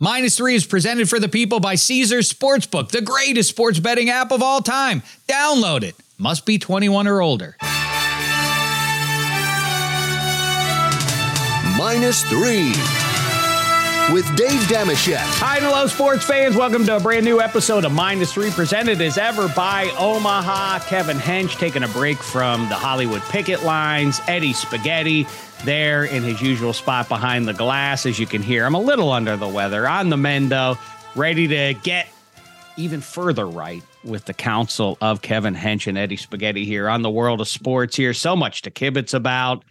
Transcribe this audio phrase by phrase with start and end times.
[0.00, 4.30] Minus three is presented for the people by Caesars Sportsbook, the greatest sports betting app
[4.30, 5.02] of all time.
[5.26, 5.96] Download it.
[6.18, 7.56] Must be 21 or older.
[11.76, 12.68] Minus three
[14.12, 15.16] with Dave Dameshek.
[15.18, 16.54] Hi and hello, sports fans.
[16.54, 20.78] Welcome to a brand new episode of Minus Three, presented as ever by Omaha.
[20.80, 24.20] Kevin Hench taking a break from the Hollywood picket lines.
[24.28, 25.26] Eddie Spaghetti
[25.64, 28.06] there in his usual spot behind the glass.
[28.06, 29.86] As you can hear, I'm a little under the weather.
[29.88, 30.78] On the mendo,
[31.14, 32.08] ready to get
[32.76, 37.10] even further right with the counsel of Kevin Hench and Eddie Spaghetti here on the
[37.10, 38.14] world of sports here.
[38.14, 39.64] So much to kibitz about.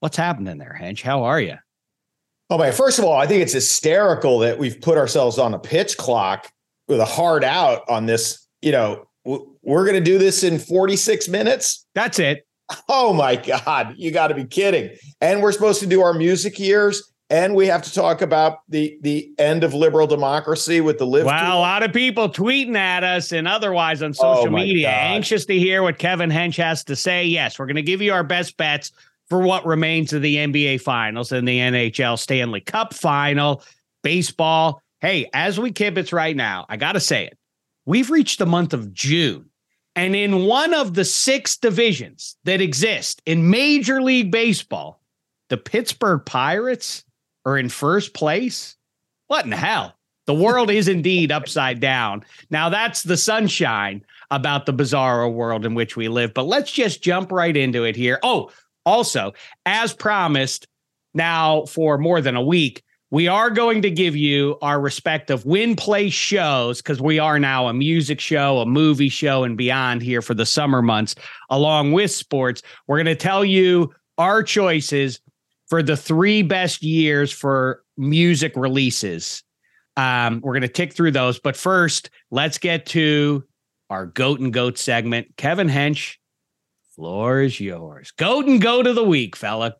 [0.00, 1.00] What's happening there, Hench?
[1.00, 1.56] How are you?
[2.50, 5.58] Oh man, first of all, I think it's hysterical that we've put ourselves on a
[5.58, 6.50] pitch clock
[6.88, 8.46] with a hard out on this.
[8.60, 11.86] You know, we're going to do this in 46 minutes.
[11.94, 12.46] That's it.
[12.88, 14.90] Oh my God, you got to be kidding.
[15.20, 17.10] And we're supposed to do our music years.
[17.30, 21.26] And we have to talk about the the end of liberal democracy with the LIV.
[21.26, 24.88] Wow, a lot of people tweeting at us and otherwise on oh social oh media,
[24.88, 24.94] God.
[24.94, 27.24] anxious to hear what Kevin Hench has to say.
[27.24, 28.92] Yes, we're going to give you our best bets
[29.28, 33.62] for what remains of the NBA Finals and the NHL Stanley Cup Final,
[34.02, 34.82] baseball.
[35.00, 37.38] Hey, as we kibitz right now, I got to say it.
[37.86, 39.50] We've reached the month of June.
[39.96, 45.00] And in one of the six divisions that exist in Major League Baseball,
[45.50, 47.04] the Pittsburgh Pirates
[47.44, 48.76] are in first place.
[49.28, 49.94] What in the hell?
[50.26, 52.24] The world is indeed upside down.
[52.50, 56.32] Now, that's the sunshine about the bizarro world in which we live.
[56.32, 58.18] But let's just jump right into it here.
[58.22, 58.50] Oh,
[58.86, 59.34] also,
[59.66, 60.66] as promised,
[61.12, 62.82] now for more than a week,
[63.14, 67.68] we are going to give you our respective win play shows because we are now
[67.68, 71.14] a music show, a movie show, and beyond here for the summer months,
[71.48, 72.60] along with sports.
[72.88, 75.20] We're going to tell you our choices
[75.68, 79.44] for the three best years for music releases.
[79.96, 81.38] Um, we're going to tick through those.
[81.38, 83.44] But first, let's get to
[83.90, 85.28] our goat and goat segment.
[85.36, 86.16] Kevin Hench,
[86.96, 88.10] floor is yours.
[88.10, 89.76] Goat and goat of the week, fella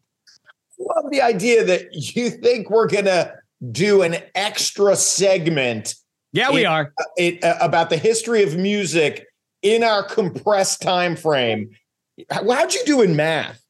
[0.78, 3.32] love the idea that you think we're going to
[3.70, 5.94] do an extra segment.
[6.32, 6.92] Yeah, we in, are.
[6.98, 9.26] Uh, it, uh, about the history of music
[9.62, 11.70] in our compressed time frame.
[12.30, 13.62] How'd you do in math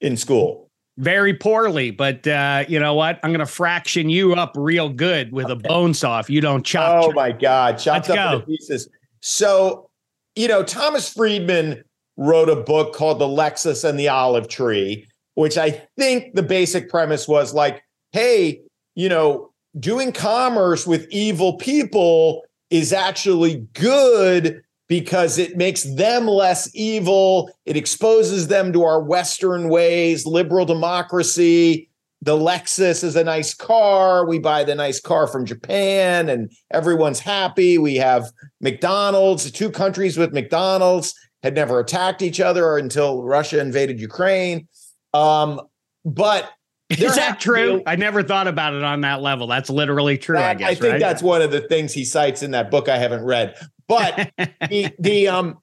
[0.00, 0.70] in school?
[0.98, 3.18] Very poorly, but uh, you know what?
[3.22, 5.54] I'm going to fraction you up real good with okay.
[5.54, 7.04] a bone saw if you don't chop.
[7.04, 7.14] Oh chop.
[7.14, 8.34] my God, chopped Let's up go.
[8.36, 8.88] into pieces.
[9.20, 9.88] So,
[10.36, 11.82] you know, Thomas Friedman
[12.16, 16.88] wrote a book called The Lexus and the Olive Tree which I think the basic
[16.88, 17.82] premise was like,
[18.12, 18.62] hey,
[18.94, 26.74] you know, doing commerce with evil people is actually good because it makes them less
[26.74, 27.50] evil.
[27.64, 31.88] It exposes them to our Western ways, liberal democracy.
[32.20, 34.26] The Lexus is a nice car.
[34.26, 37.78] We buy the nice car from Japan and everyone's happy.
[37.78, 44.00] We have McDonald's, two countries with McDonald's had never attacked each other until Russia invaded
[44.00, 44.68] Ukraine.
[45.14, 45.60] Um,
[46.04, 46.50] but
[46.90, 47.82] is that true?
[47.86, 49.46] I never thought about it on that level.
[49.46, 50.36] That's literally true.
[50.36, 50.70] That, I guess.
[50.70, 51.00] I think right?
[51.00, 53.56] that's one of the things he cites in that book I haven't read.
[53.88, 54.30] But
[54.68, 55.58] the the um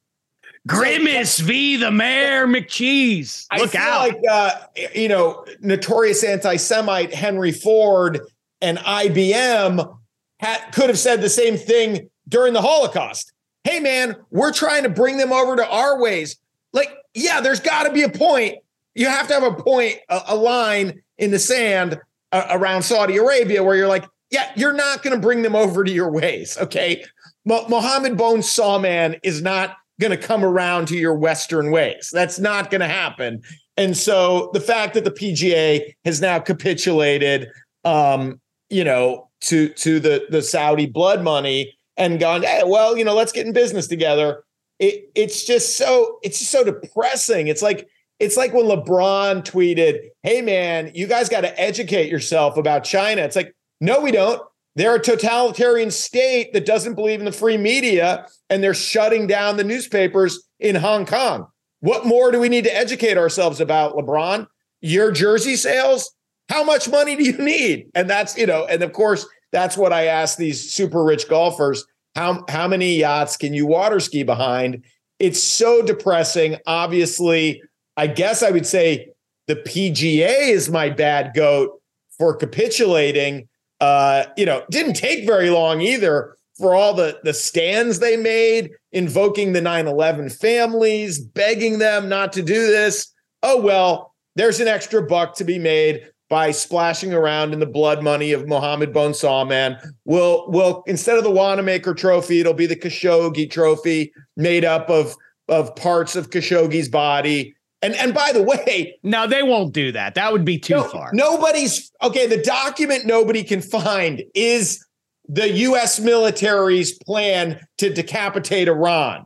[0.68, 1.78] Grimace v.
[1.78, 3.46] the Mayor McCheese.
[3.58, 4.10] Look out!
[4.10, 4.52] Like uh,
[4.94, 8.22] you know, notorious anti-Semite Henry Ford
[8.62, 9.98] and IBM
[10.40, 13.34] had, could have said the same thing during the Holocaust.
[13.64, 16.38] Hey, man, we're trying to bring them over to our ways.
[16.74, 18.60] Like, yeah, there's got to be a point
[18.96, 22.00] you have to have a point, a, a line in the sand
[22.32, 25.84] uh, around Saudi Arabia where you're like, yeah, you're not going to bring them over
[25.84, 26.58] to your ways.
[26.60, 27.04] Okay.
[27.46, 32.10] Mo- Mohammed Bone Sawman is not going to come around to your Western ways.
[32.14, 33.42] That's not going to happen.
[33.78, 37.48] And so the fact that the PGA has now capitulated,
[37.86, 38.40] um,
[38.70, 43.16] you know, to to the the Saudi blood money and gone, hey, well, you know,
[43.16, 44.44] let's get in business together.
[44.80, 47.48] It, it's just so it's just so depressing.
[47.48, 47.88] It's like
[48.20, 53.22] it's like when LeBron tweeted, Hey, man, you guys got to educate yourself about China.
[53.22, 54.42] It's like, no, we don't.
[54.76, 59.58] They're a totalitarian state that doesn't believe in the free media, and they're shutting down
[59.58, 61.48] the newspapers in Hong Kong.
[61.80, 64.48] What more do we need to educate ourselves about, LeBron?
[64.82, 66.14] Your jersey sales?
[66.50, 67.88] How much money do you need?
[67.96, 71.86] And that's, you know, and of course, that's what I ask these super rich golfers.
[72.16, 74.84] How, how many yachts can you water ski behind?
[75.20, 76.58] It's so depressing.
[76.66, 77.62] Obviously,
[78.00, 79.10] I guess I would say
[79.48, 81.82] the PGA is my bad goat
[82.18, 83.50] for capitulating.
[83.82, 88.72] Uh, you know, didn't take very long either for all the the stands they made,
[88.94, 93.14] invoking the 9/11 families, begging them not to do this.
[93.44, 96.08] Oh well, there's an extra buck to be made.
[96.30, 99.76] by splashing around in the blood money of Mohammed bin Salman.
[100.06, 105.16] We'll, we'll instead of the Wanamaker trophy, it'll be the Khashoggi trophy made up of,
[105.48, 107.56] of parts of Khashoggi's body.
[107.82, 110.16] And and by the way, no, they won't do that.
[110.16, 111.12] That would be too no, far.
[111.14, 112.28] Nobody's okay.
[112.28, 114.86] The document nobody can find is
[115.28, 116.00] the U.S.
[116.00, 119.26] military's plan to decapitate Iran.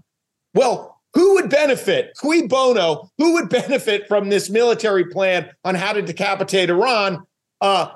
[0.53, 2.11] Well, who would benefit?
[2.19, 3.09] Cui bono?
[3.17, 7.23] Who would benefit from this military plan on how to decapitate Iran?
[7.61, 7.89] Uh,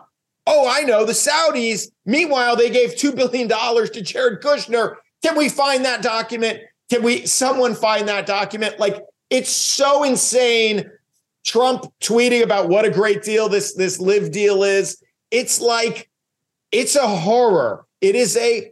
[0.45, 1.87] oh, I know the Saudis.
[2.05, 4.95] Meanwhile, they gave two billion dollars to Jared Kushner.
[5.23, 6.61] Can we find that document?
[6.89, 7.25] Can we?
[7.25, 8.79] Someone find that document?
[8.79, 10.89] Like it's so insane.
[11.45, 15.01] Trump tweeting about what a great deal this this LIV deal is.
[15.31, 16.09] It's like
[16.71, 17.85] it's a horror.
[18.01, 18.71] It is a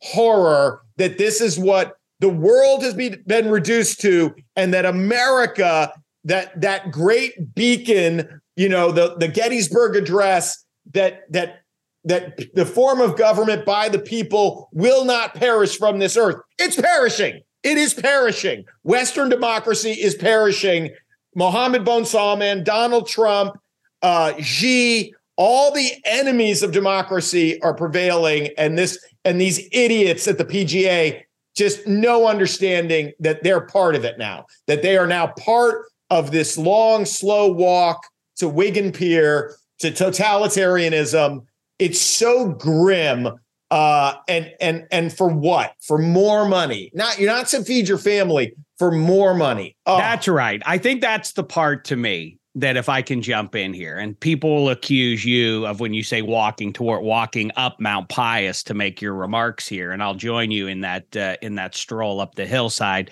[0.00, 5.92] horror that this is what the world has been reduced to, and that America,
[6.24, 11.62] that that great beacon, you know, the the Gettysburg Address, that that
[12.04, 16.36] that the form of government by the people will not perish from this earth.
[16.58, 17.42] It's perishing.
[17.62, 18.64] It is perishing.
[18.82, 20.90] Western democracy is perishing.
[21.34, 23.58] Mohammed bin Salman, Donald Trump,
[24.02, 30.38] uh, Xi, all the enemies of democracy are prevailing, and this and these idiots at
[30.38, 31.22] the PGA
[31.54, 34.46] just no understanding that they're part of it now.
[34.66, 38.06] That they are now part of this long, slow walk
[38.36, 41.44] to Wigan Pier to totalitarianism.
[41.78, 43.28] It's so grim.
[43.72, 45.72] Uh, and and and for what?
[45.80, 46.90] For more money?
[46.92, 49.78] Not you're not to feed your family for more money.
[49.86, 49.96] Oh.
[49.96, 50.60] That's right.
[50.66, 54.20] I think that's the part to me that if I can jump in here and
[54.20, 59.00] people accuse you of when you say walking toward walking up Mount Pius to make
[59.00, 62.44] your remarks here, and I'll join you in that uh, in that stroll up the
[62.44, 63.10] hillside.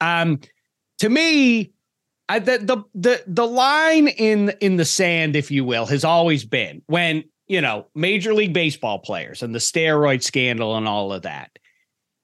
[0.00, 0.38] Um,
[1.00, 1.72] to me,
[2.28, 6.44] I, the the the the line in in the sand, if you will, has always
[6.44, 11.22] been when you know Major League Baseball players and the steroid scandal and all of
[11.22, 11.50] that.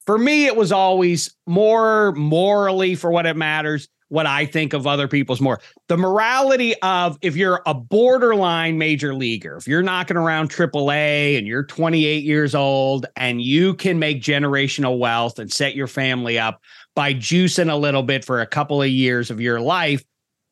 [0.07, 4.87] For me, it was always more morally, for what it matters, what I think of
[4.87, 5.61] other people's more.
[5.89, 11.47] The morality of if you're a borderline major leaguer, if you're knocking around AAA and
[11.47, 16.61] you're 28 years old and you can make generational wealth and set your family up
[16.95, 20.05] by juicing a little bit for a couple of years of your life,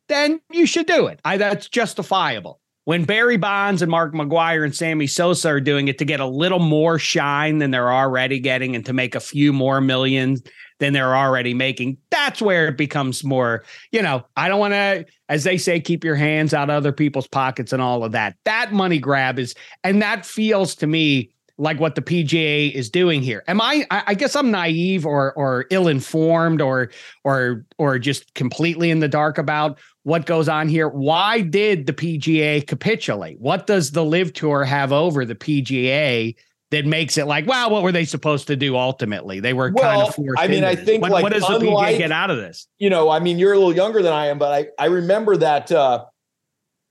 [0.09, 1.21] then you should do it.
[1.23, 2.61] I, that's justifiable.
[2.91, 6.27] When Barry Bonds and Mark McGwire and Sammy Sosa are doing it to get a
[6.27, 10.43] little more shine than they're already getting and to make a few more millions
[10.81, 11.99] than they're already making.
[12.11, 16.03] That's where it becomes more, you know, I don't want to, as they say, keep
[16.03, 18.35] your hands out of other people's pockets and all of that.
[18.45, 19.55] That money grab is,
[19.85, 23.45] and that feels to me like what the PGA is doing here.
[23.47, 26.91] Am I, I guess I'm naive or or ill-informed or
[27.23, 30.89] or or just completely in the dark about what goes on here.
[30.89, 33.39] Why did the PGA capitulate?
[33.39, 36.35] What does the LIV tour have over the PGA
[36.71, 39.41] that makes it like, wow, what were they supposed to do ultimately?
[39.41, 40.41] They were well, kind of forced.
[40.41, 42.67] I mean, I think what, like what does unlike, the PGA get out of this?
[42.79, 45.37] You know, I mean, you're a little younger than I am, but I I remember
[45.37, 46.05] that uh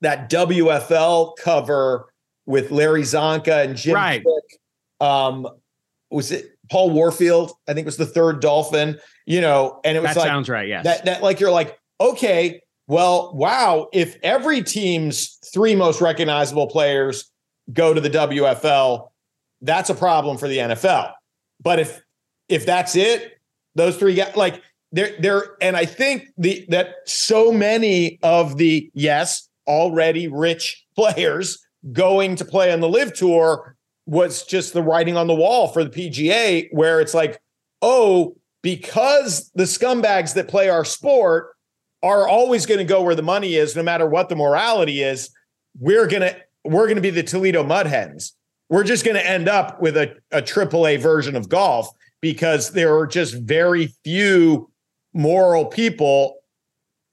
[0.02, 2.10] that WFL cover
[2.46, 4.24] with Larry Csonka and Jim right.
[5.02, 5.48] Um,
[6.12, 7.52] was it Paul Warfield?
[7.68, 9.00] I think was the third Dolphin.
[9.26, 10.68] You know, and it was that like sounds right.
[10.68, 13.88] Yes, that that like you're like okay, well, wow.
[13.94, 17.32] If every team's three most recognizable players
[17.72, 19.10] go to the WFL
[19.62, 21.14] that's a problem for the NFL.
[21.62, 22.02] But if
[22.48, 23.40] if that's it,
[23.76, 28.90] those three guys like they're they're and I think the that so many of the
[28.94, 31.60] yes already rich players
[31.94, 35.84] going to play on the LIV tour was just the writing on the wall for
[35.84, 37.40] the PGA where it's like
[37.82, 41.52] oh because the scumbags that play our sport
[42.02, 45.30] are always going to go where the money is no matter what the morality is
[45.80, 48.36] we're going to we're to be the Toledo Mud Hens
[48.70, 51.90] we're just going to end up with a, triple a AAA version of golf
[52.22, 54.70] because there are just very few
[55.14, 56.36] moral people,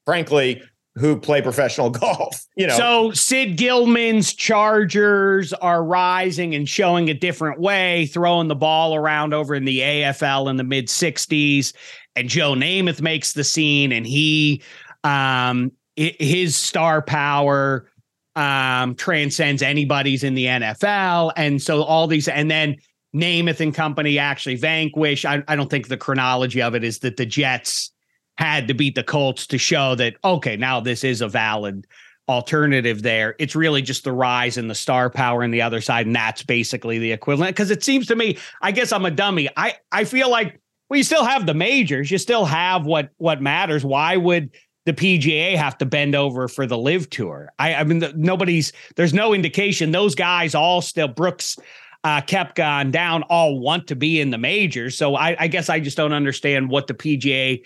[0.05, 0.63] frankly,
[0.97, 2.45] who play professional golf.
[2.57, 2.77] You know.
[2.77, 9.35] So Sid Gilman's Chargers are rising and showing a different way, throwing the ball around
[9.35, 11.73] over in the AFL in the mid 60s.
[12.15, 14.63] And Joe Namath makes the scene and he
[15.05, 17.89] um his star power
[18.37, 21.33] um, transcends anybody's in the NFL.
[21.37, 22.77] And so all these, and then
[23.15, 25.25] Namath and company actually vanquish.
[25.25, 27.93] I, I don't think the chronology of it is that the Jets
[28.39, 31.87] had to beat the Colts to show that, okay, now this is a valid
[32.29, 33.37] alternative there.
[33.39, 36.07] It's really just the rise in the star power in the other side.
[36.07, 37.57] And that's basically the equivalent.
[37.57, 39.49] Cause it seems to me, I guess I'm a dummy.
[39.57, 43.43] I, I feel like well, you still have the majors, you still have what what
[43.43, 43.85] matters.
[43.85, 44.51] Why would
[44.87, 47.53] the PGA have to bend over for the LIV tour.
[47.59, 51.59] I, I mean, the, nobody's there's no indication those guys all still Brooks,
[52.05, 54.97] uh, Koepka on down all want to be in the majors.
[54.97, 57.65] So I, I guess I just don't understand what the PGA,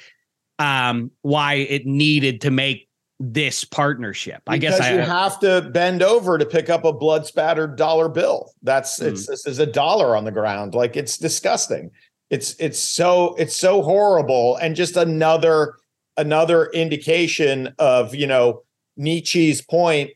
[0.60, 2.86] um, why it needed to make
[3.18, 4.42] this partnership.
[4.46, 7.76] I because guess you I, have to bend over to pick up a blood spattered
[7.76, 8.52] dollar bill.
[8.62, 9.08] That's Mm.
[9.08, 10.74] it's this is a dollar on the ground.
[10.74, 11.90] Like it's disgusting.
[12.30, 15.74] It's it's so it's so horrible and just another
[16.16, 18.62] another indication of you know
[18.96, 20.10] Nietzsche's point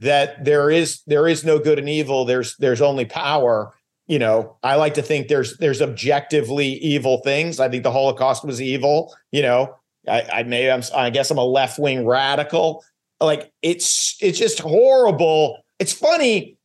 [0.00, 2.24] that there is there is no good and evil.
[2.24, 3.74] There's there's only power.
[4.06, 7.58] You know, I like to think there's there's objectively evil things.
[7.58, 9.14] I think the Holocaust was evil.
[9.32, 9.74] You know,
[10.08, 12.84] I, I may I'm I guess I'm a left wing radical.
[13.20, 15.64] Like it's it's just horrible.
[15.78, 16.56] It's funny.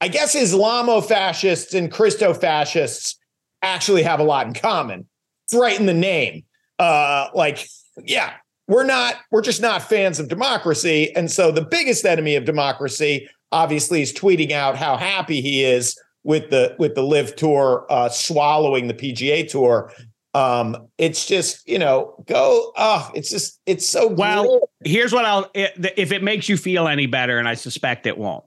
[0.00, 3.18] I guess Islamo fascists and Christo fascists
[3.62, 5.08] actually have a lot in common.
[5.46, 6.44] It's right in the name.
[6.78, 7.66] Uh, like,
[8.04, 8.34] yeah,
[8.68, 11.14] we're not, we're just not fans of democracy.
[11.16, 15.98] And so the biggest enemy of democracy, obviously, is tweeting out how happy he is
[16.24, 19.92] with the with the LIV tour uh, swallowing the PGA tour.
[20.38, 25.50] Um, it's just, you know, go, oh, it's just, it's so Well, here's what I'll
[25.54, 28.44] if it makes you feel any better, and I suspect it won't.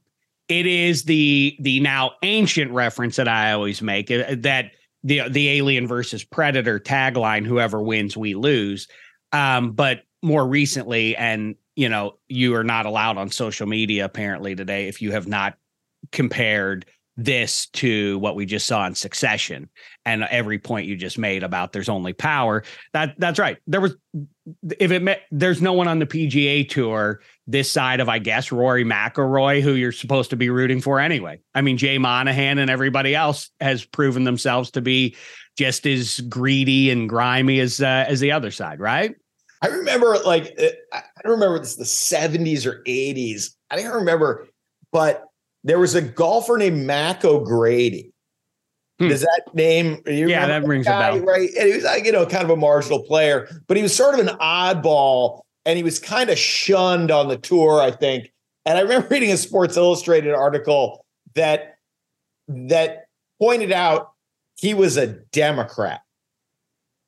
[0.48, 4.72] It is the the now ancient reference that I always make uh, that
[5.04, 8.88] the the alien versus predator tagline: "Whoever wins, we lose."
[9.34, 14.56] Um, but more recently, and you know, you are not allowed on social media apparently
[14.56, 15.58] today if you have not
[16.12, 16.86] compared
[17.18, 19.70] this to what we just saw in Succession
[20.06, 22.64] and every point you just made about there's only power.
[22.94, 23.58] That that's right.
[23.68, 23.96] There was
[24.80, 28.52] if it met, there's no one on the PGA tour this side of I guess
[28.52, 31.42] Rory McIlroy who you're supposed to be rooting for anyway.
[31.54, 35.16] I mean Jay Monahan and everybody else has proven themselves to be
[35.58, 39.16] just as greedy and grimy as uh, as the other side, right?
[39.62, 43.52] I remember like uh, I don't remember this the 70s or 80s.
[43.70, 44.48] I don't remember,
[44.92, 45.26] but
[45.64, 48.12] there was a golfer named Mac O'Grady.
[49.00, 49.10] Hmm.
[49.10, 50.02] Does that name?
[50.06, 51.26] Yeah, that rings a guy, bell.
[51.26, 51.50] right?
[51.58, 54.14] And he was like, you know, kind of a marginal player, but he was sort
[54.14, 58.32] of an oddball and he was kind of shunned on the tour, I think.
[58.66, 61.78] And I remember reading a Sports Illustrated article that
[62.48, 63.06] that
[63.40, 64.12] pointed out
[64.56, 66.02] he was a Democrat.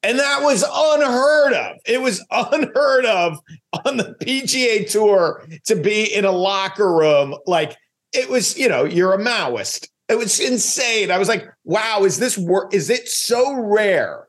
[0.01, 1.77] And that was unheard of.
[1.85, 3.39] It was unheard of
[3.85, 7.35] on the PGA Tour to be in a locker room.
[7.45, 7.77] Like
[8.13, 9.87] it was, you know, you're a Maoist.
[10.09, 11.11] It was insane.
[11.11, 12.73] I was like, wow, is this work?
[12.73, 14.27] Is it so rare?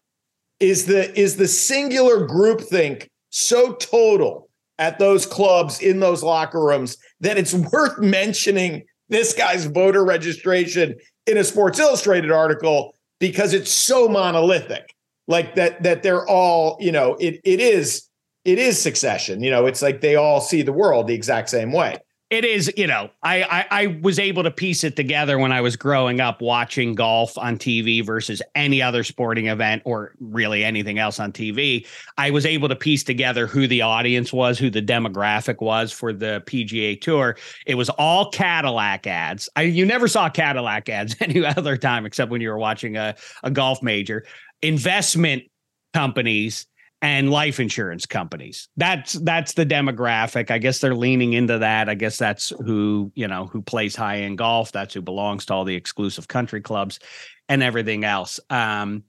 [0.61, 4.49] Is the is the singular groupthink so total
[4.79, 10.95] at those clubs in those locker rooms that it's worth mentioning this guy's voter registration
[11.26, 14.95] in a Sports Illustrated article because it's so monolithic
[15.26, 18.09] like that that they're all you know it it is
[18.45, 21.73] it is succession you know it's like they all see the world the exact same
[21.73, 21.97] way
[22.35, 25.61] it is you know I, I i was able to piece it together when i
[25.61, 30.99] was growing up watching golf on tv versus any other sporting event or really anything
[30.99, 31.87] else on tv
[32.19, 36.12] i was able to piece together who the audience was who the demographic was for
[36.12, 37.37] the pga tour.
[37.67, 39.49] It was all cadillac ads.
[39.57, 43.14] I you never saw cadillac ads any other time except when you were watching a,
[43.43, 44.25] a golf major.
[44.62, 45.45] Investment
[45.93, 46.67] companies
[47.04, 48.66] and life insurance companies.
[48.78, 50.50] That's that's the demographic.
[50.50, 51.90] I guess they're leaning into that.
[51.90, 55.54] I guess that's who, you know, who plays high end golf, that's who belongs to
[55.54, 56.99] all the exclusive country clubs
[57.46, 58.40] and everything else.
[58.49, 59.04] Um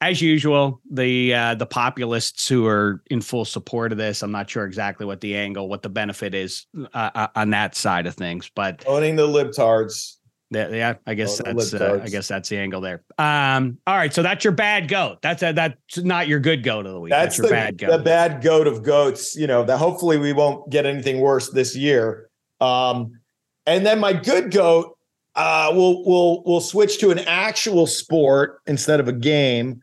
[0.00, 4.48] as usual, the uh, the populists who are in full support of this, I'm not
[4.48, 8.14] sure exactly what the angle, what the benefit is uh, uh, on that side of
[8.14, 10.18] things, but owning the libtards
[10.50, 12.00] yeah, yeah, I guess Oh, that's uh.
[12.02, 13.02] I guess that's the angle there.
[13.18, 15.18] Um, all right, so that's your bad goat.
[15.20, 17.10] That's a, that's not your good goat of the week.
[17.10, 17.90] that's, your the, bad goat.
[17.90, 21.76] the bad goat of goats you know that hopefully we won't get anything worse this
[21.76, 22.28] year
[22.60, 23.18] um
[23.66, 24.96] and then my good goat
[25.36, 29.80] uh we'll we'll we'll switch to an actual sport instead of a game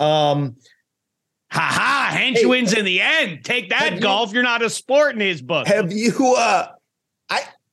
[0.00, 0.56] um
[1.50, 2.10] Ha ha!
[2.14, 3.42] Hench Hey, wins in the end.
[3.42, 4.34] Take that, golf.
[4.34, 5.66] You're not a sport in his book.
[5.66, 6.68] Have you uh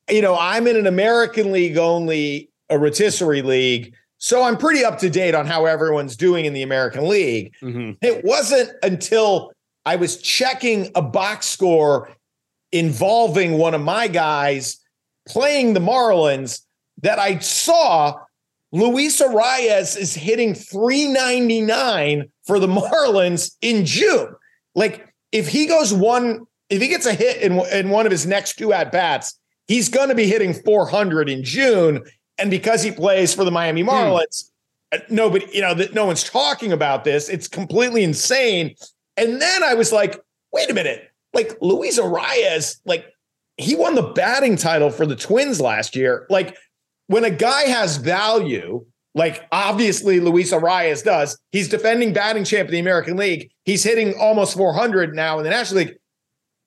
[0.10, 3.94] you know, I'm in an American league only, a rotisserie league.
[4.18, 7.54] So I'm pretty up to date on how everyone's doing in the American League.
[7.62, 7.98] Mhm.
[8.02, 9.52] It wasn't until
[9.86, 12.10] I was checking a box score
[12.72, 14.78] involving one of my guys
[15.28, 16.62] playing the Marlins
[17.02, 18.16] that I saw
[18.72, 24.34] Luis Arraez is hitting 399 for the Marlins in June.
[24.76, 28.26] Like if he goes one, if he gets a hit in, in one of his
[28.26, 32.04] next two at bats, he's going to be hitting 400 in June.
[32.38, 34.52] And because he plays for the Miami Marlins,
[34.92, 37.30] uh, nobody, you know, that no one's talking about this.
[37.30, 38.76] It's completely insane.
[39.18, 40.20] And then I was like,
[40.52, 41.10] wait a minute.
[41.34, 43.06] like Luis Arraez, like
[43.58, 46.26] he won the batting title for the Twins last year.
[46.30, 46.58] Like
[47.08, 52.72] when a guy has value, like obviously Luis Arraez does, he's defending batting champ of
[52.72, 53.50] the American League.
[53.64, 55.96] He's hitting almost 400 now in the National League.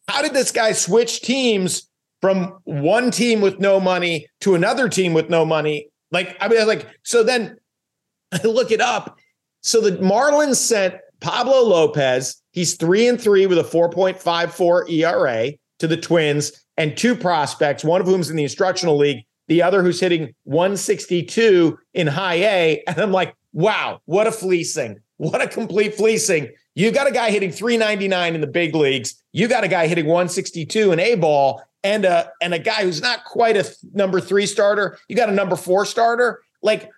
[0.09, 1.88] How did this guy switch teams
[2.21, 5.89] from one team with no money to another team with no money?
[6.11, 7.57] Like, I mean, like, so then
[8.33, 9.19] I look it up.
[9.61, 15.87] So the Marlins sent Pablo Lopez, he's three and three with a 4.54 ERA to
[15.87, 20.01] the Twins and two prospects, one of whom's in the instructional league, the other who's
[20.01, 22.83] hitting 162 in high A.
[22.87, 25.01] And I'm like, wow, what a fleecing.
[25.17, 26.53] What a complete fleecing.
[26.77, 29.21] You got a guy hitting 399 in the big leagues.
[29.33, 33.01] You got a guy hitting 162 in A ball and a and a guy who's
[33.01, 34.99] not quite a th- number 3 starter.
[35.09, 36.43] You got a number 4 starter.
[36.63, 36.91] Like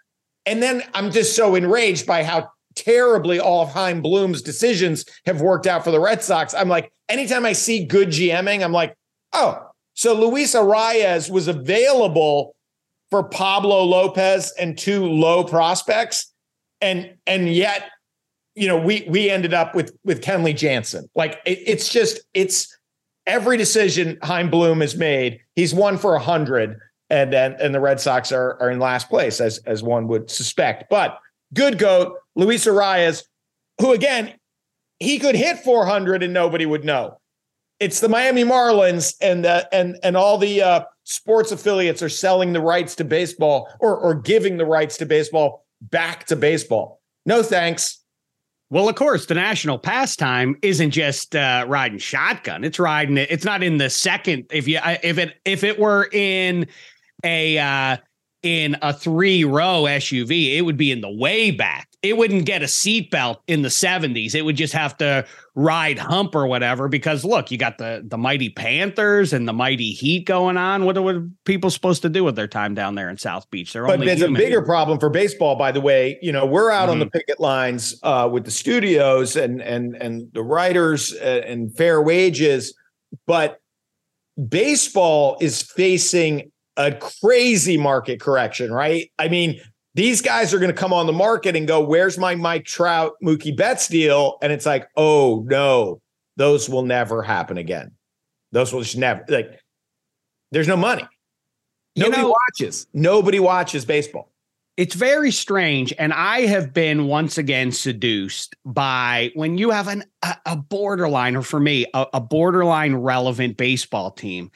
[0.47, 5.41] and then I'm just so enraged by how terribly all of Chaim Bloom's decisions have
[5.41, 6.55] worked out for the Red Sox.
[6.55, 8.97] I'm like, anytime I see good GMing, I'm like,
[9.33, 12.55] oh, so Luis Arraez was available
[13.11, 16.33] for Pablo Lopez and two low prospects,
[16.81, 17.91] and and yet,
[18.55, 21.09] you know, we we ended up with with Kenley Jansen.
[21.15, 22.75] Like it, it's just it's
[23.31, 25.41] every decision Chaim Bloom has made.
[25.55, 29.09] He's won for a hundred, and then and the Red Sox are are in last
[29.09, 30.91] place as as one would suspect.
[30.91, 31.19] But
[31.55, 33.25] good goat Luis Arraez,
[33.81, 34.35] who again
[34.99, 37.21] he could hit 400 and nobody would know
[37.81, 42.53] it's the Miami Marlins and uh, and and all the uh, sports affiliates are selling
[42.53, 47.01] the rights to baseball or or giving the rights to baseball back to baseball.
[47.25, 48.00] No thanks.
[48.71, 52.63] Well, of course, the national pastime isn't just uh, riding shotgun.
[52.63, 53.29] It's riding it.
[53.29, 54.47] It's not in the second.
[54.51, 56.69] If you if it if it were in
[57.25, 57.97] a uh,
[58.45, 61.90] in a three row SUV, it would be in the way back.
[62.03, 64.35] It wouldn't get a seatbelt in the 70s.
[64.35, 66.89] It would just have to ride hump or whatever.
[66.89, 70.87] Because look, you got the the mighty Panthers and the mighty Heat going on.
[70.87, 73.73] What are, people supposed to do with their time down there in South Beach?
[73.73, 76.19] They're but it's a bigger problem for baseball, by the way.
[76.23, 76.93] You know, we're out mm-hmm.
[76.93, 77.19] on the mm-hmm.
[77.19, 82.75] picket lines uh, with the studios and and and the writers uh, and fair wages,
[83.27, 83.61] but
[84.49, 89.11] baseball is facing a crazy market correction, right?
[89.19, 89.61] I mean,
[89.95, 93.15] these guys are going to come on the market and go, "Where's my Mike Trout,
[93.23, 96.01] Mookie Betts deal?" And it's like, "Oh no,
[96.37, 97.93] those will never happen again.
[98.53, 99.61] Those will just never like.
[100.53, 101.07] There's no money.
[101.97, 102.87] Nobody you know, watches.
[102.93, 104.33] Nobody watches baseball.
[104.77, 110.05] It's very strange, and I have been once again seduced by when you have an
[110.23, 114.51] a, a borderline, or for me, a, a borderline relevant baseball team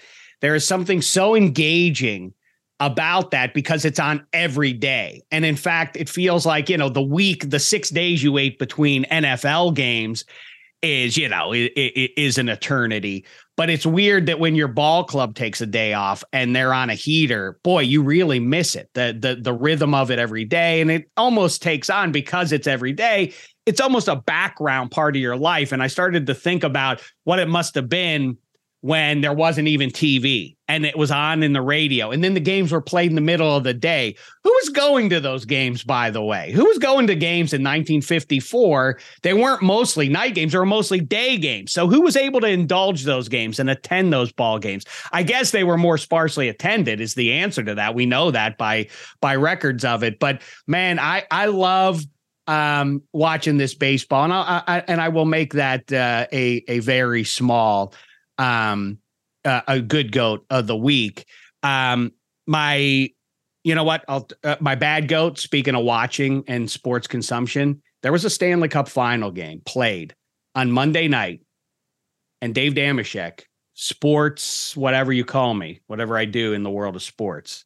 [0.45, 2.35] there is something so engaging
[2.81, 5.23] about that because it's on every day.
[5.31, 8.59] And in fact, it feels like, you know, the week, the six days you wait
[8.59, 10.25] between NFL games
[10.83, 13.25] is, you know, it, it is an eternity.
[13.57, 16.91] But it's weird that when your ball club takes a day off and they're on
[16.91, 18.91] a heater, boy, you really miss it.
[18.95, 20.81] The the the rhythm of it every day.
[20.81, 23.33] And it almost takes on because it's every day.
[23.65, 25.71] It's almost a background part of your life.
[25.71, 28.37] And I started to think about what it must have been
[28.85, 32.11] when there wasn't even TV and it was on in the radio.
[32.11, 34.15] And then the games were played in the middle of the day.
[34.43, 36.53] Who was going to those games, by the way?
[36.53, 39.01] Who was going to games in 1954?
[39.23, 41.73] They weren't mostly night games, they were mostly day games.
[41.73, 44.85] So who was able to indulge those games and attend those ball games?
[45.13, 47.95] I guess they were more sparsely attended, is the answer to that.
[47.95, 48.89] We know that by
[49.23, 50.19] by records of it.
[50.19, 52.03] But man, I I love
[52.47, 56.81] um watching this baseball and I, I and I will make that uh, a a
[56.81, 57.95] very small
[58.39, 58.99] um,
[59.45, 61.27] uh, a good goat of the week.
[61.63, 62.13] Um,
[62.47, 63.11] my,
[63.63, 64.05] you know what?
[64.09, 65.39] I'll, uh, my bad goat.
[65.39, 70.15] Speaking of watching and sports consumption, there was a Stanley Cup final game played
[70.55, 71.41] on Monday night,
[72.41, 73.41] and Dave Dameshek,
[73.73, 77.65] sports, whatever you call me, whatever I do in the world of sports,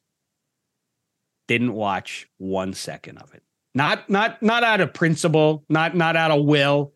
[1.47, 3.43] didn't watch one second of it.
[3.75, 6.93] Not not not out of principle, not not out of will,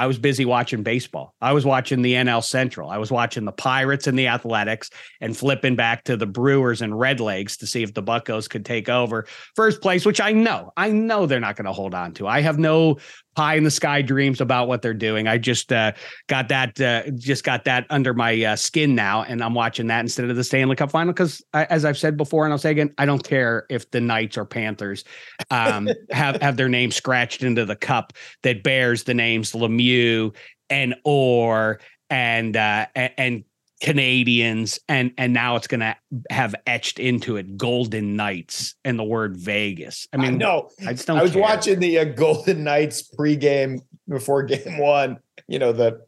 [0.00, 1.34] I was busy watching baseball.
[1.42, 2.88] I was watching the NL Central.
[2.88, 4.88] I was watching the Pirates and the Athletics
[5.20, 8.64] and flipping back to the Brewers and Red Legs to see if the Buckos could
[8.64, 12.14] take over first place, which I know, I know they're not going to hold on
[12.14, 12.26] to.
[12.26, 12.96] I have no
[13.36, 15.28] pie in the sky dreams about what they're doing.
[15.28, 15.92] I just uh,
[16.26, 20.00] got that uh, just got that under my uh, skin now, and I'm watching that
[20.00, 22.92] instead of the Stanley Cup final because, as I've said before, and I'll say again,
[22.98, 25.04] I don't care if the Knights or Panthers
[25.50, 28.12] um, have have their name scratched into the cup
[28.42, 30.34] that bears the names Lemieux
[30.68, 33.44] and Orr and uh, and
[33.80, 35.96] Canadiens, and and now it's going to
[36.28, 40.06] have etched into it Golden Knights and the word Vegas.
[40.12, 41.18] I mean, no, I just don't.
[41.18, 41.42] I was care.
[41.42, 45.18] watching the uh, Golden Knights pregame before Game One.
[45.48, 46.02] You know the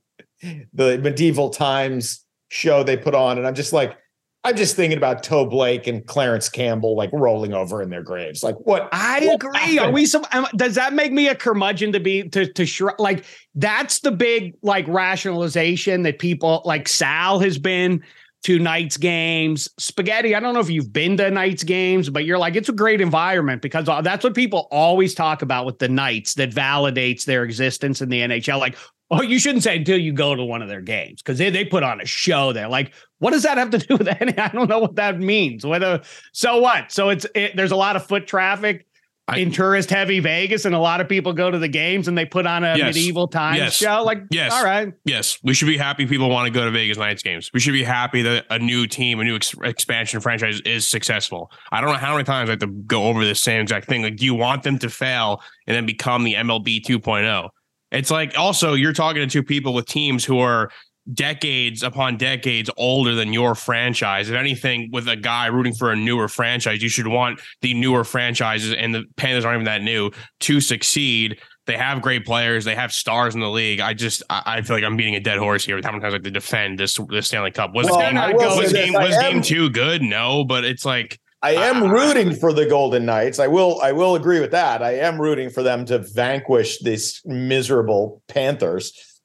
[0.75, 3.97] the medieval times show they put on, and I'm just like,
[4.45, 8.43] I'm just thinking about Toe Blake and Clarence Campbell like rolling over in their graves.
[8.43, 8.89] Like what?
[8.91, 9.59] I what agree.
[9.59, 9.79] Happened?
[9.79, 10.27] Are we some?
[10.57, 13.25] Does that make me a curmudgeon to be to to shr- like?
[13.55, 18.03] That's the big like rationalization that people like Sal has been
[18.43, 19.69] to Knights games.
[19.79, 22.73] Spaghetti, I don't know if you've been to Knights games, but you're like, it's a
[22.73, 27.25] great environment because uh, that's what people always talk about with the Knights that validates
[27.25, 28.59] their existence in the NHL.
[28.59, 28.77] Like,
[29.13, 31.65] oh, you shouldn't say until you go to one of their games because they, they
[31.65, 32.69] put on a show there.
[32.69, 34.37] Like, what does that have to do with any?
[34.39, 35.65] I don't know what that means.
[35.65, 36.91] Whether so what?
[36.91, 38.87] So it's it, there's a lot of foot traffic
[39.29, 42.19] I, in tourist heavy Vegas, and a lot of people go to the games and
[42.19, 44.03] they put on a yes, medieval times yes, show.
[44.03, 46.99] Like, yes, all right, yes, we should be happy people want to go to Vegas
[46.99, 47.51] Knights games.
[47.55, 51.53] We should be happy that a new team, a new ex- expansion franchise is successful.
[51.71, 54.03] I don't know how many times I have to go over the same exact thing.
[54.03, 57.51] Like, do you want them to fail and then become the MLB 2.0?
[57.93, 60.71] It's like also you're talking to two people with teams who are
[61.13, 64.31] decades upon decades older than your franchise.
[64.31, 68.05] If anything, with a guy rooting for a newer franchise, you should want the newer
[68.05, 71.41] franchises, and the Panthers aren't even that new, to succeed.
[71.67, 72.65] They have great players.
[72.65, 73.81] They have stars in the league.
[73.81, 76.15] I just I, feel like I'm beating a dead horse here with how many times
[76.15, 77.73] I like to defend this this Stanley Cup.
[77.73, 80.03] Was, well, go, was game was am, game two good?
[80.03, 83.39] No, but it's like I am uh, rooting for the Golden Knights.
[83.41, 84.83] I will I will agree with that.
[84.83, 89.21] I am rooting for them to vanquish these miserable Panthers.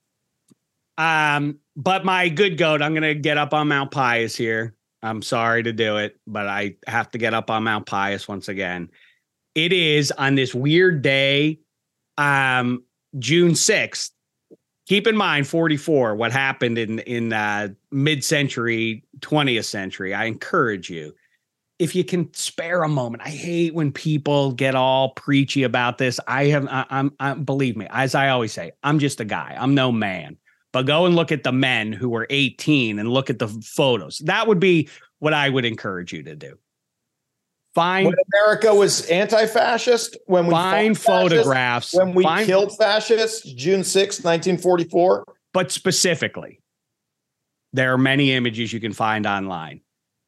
[0.97, 4.73] Um, but my good goat, I'm gonna get up on Mount Pius here.
[5.03, 8.47] I'm sorry to do it, but I have to get up on Mount Pius once
[8.47, 8.89] again.
[9.53, 11.60] It is on this weird day,
[12.17, 12.84] um,
[13.19, 14.10] June 6th.
[14.88, 20.15] Keep in mind 44, what happened in in uh, mid-century, 20th century.
[20.15, 21.13] I encourage you
[21.80, 23.24] if you can spare a moment.
[23.24, 26.20] I hate when people get all preachy about this.
[26.28, 29.56] I have I, I'm, I'm believe me, as I always say, I'm just a guy.
[29.58, 30.38] I'm no man.
[30.74, 34.20] But go and look at the men who were 18 and look at the photos.
[34.20, 36.58] That would be what I would encourage you to do.
[37.74, 43.84] Find when America was anti-fascist, when we find photographs, when we find, killed fascists, June
[43.84, 45.24] 6, 1944.
[45.54, 46.60] But specifically,
[47.74, 49.82] there are many images you can find online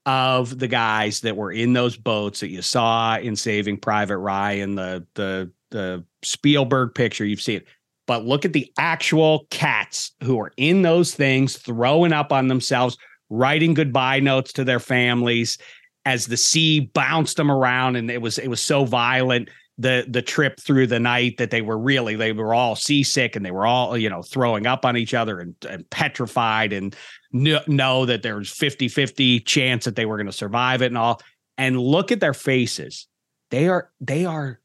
[0.10, 4.74] of the guys that were in those boats that you saw in Saving Private Ryan,
[4.74, 7.26] the the the Spielberg picture.
[7.26, 7.62] You've seen
[8.08, 12.98] but look at the actual cats who are in those things, throwing up on themselves,
[13.30, 15.60] writing goodbye notes to their families
[16.06, 19.48] as the sea bounced them around and it was it was so violent
[19.80, 23.46] the the trip through the night that they were really they were all seasick and
[23.46, 26.96] they were all you know throwing up on each other and, and petrified and
[27.32, 30.98] kn- know that there was 50-50 chance that they were going to survive it and
[30.98, 31.22] all.
[31.58, 33.08] And look at their faces.
[33.52, 34.60] They are they are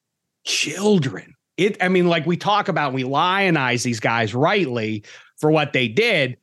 [0.45, 1.35] children.
[1.57, 5.05] It i mean like we talk about we lionize these guys rightly
[5.39, 6.37] for what they did.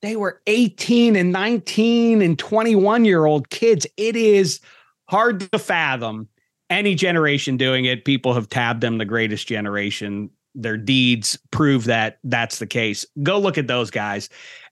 [0.00, 3.86] They were 18 and 19 and 21 year old kids.
[3.98, 4.60] It is
[5.06, 6.28] hard to fathom
[6.70, 12.18] any generation doing it people have tabbed them the greatest generation their deeds prove that
[12.24, 14.28] that's the case go look at those guys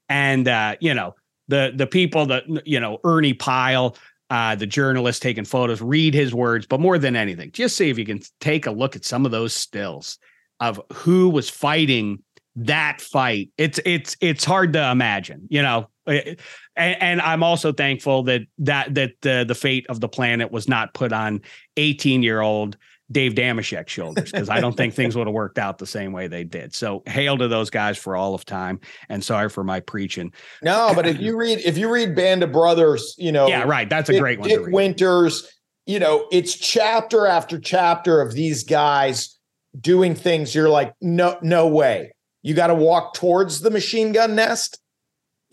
[0.09, 1.15] and uh you know
[1.47, 3.95] the the people that you know ernie pyle
[4.29, 7.97] uh, the journalist taking photos, read his words, but more than anything, just see if
[7.97, 10.17] you can take a look at some of those stills
[10.59, 12.21] of who was fighting
[12.55, 13.49] that fight.
[13.57, 15.89] It's it's it's hard to imagine, you know.
[16.07, 16.37] And,
[16.75, 20.93] and I'm also thankful that that that the the fate of the planet was not
[20.93, 21.41] put on
[21.77, 22.77] 18 year old
[23.11, 26.27] Dave Dameshek's shoulders because I don't think things would have worked out the same way
[26.27, 26.73] they did.
[26.73, 30.33] So hail to those guys for all of time, and sorry for my preaching.
[30.63, 33.89] No, but if you read if you read Band of Brothers, you know, yeah, right,
[33.89, 34.49] that's a Dick, great one.
[34.49, 35.47] Dick Winters,
[35.85, 39.37] you know, it's chapter after chapter of these guys
[39.79, 40.55] doing things.
[40.55, 42.13] You're like, no, no way.
[42.41, 44.79] You got to walk towards the machine gun nest.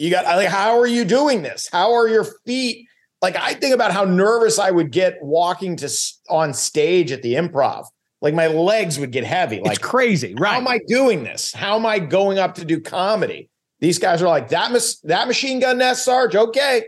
[0.03, 1.69] You got like, how are you doing this?
[1.71, 2.89] How are your feet?
[3.23, 5.91] like I think about how nervous I would get walking to
[6.29, 7.87] on stage at the improv.
[8.21, 9.61] Like my legs would get heavy.
[9.61, 10.53] Like it's crazy, right?
[10.53, 11.53] How am I doing this?
[11.53, 13.49] How am I going up to do comedy?
[13.81, 14.71] These guys are like that.
[14.71, 16.37] Mas- that machine gun nest, Sarge.
[16.37, 16.85] Okay,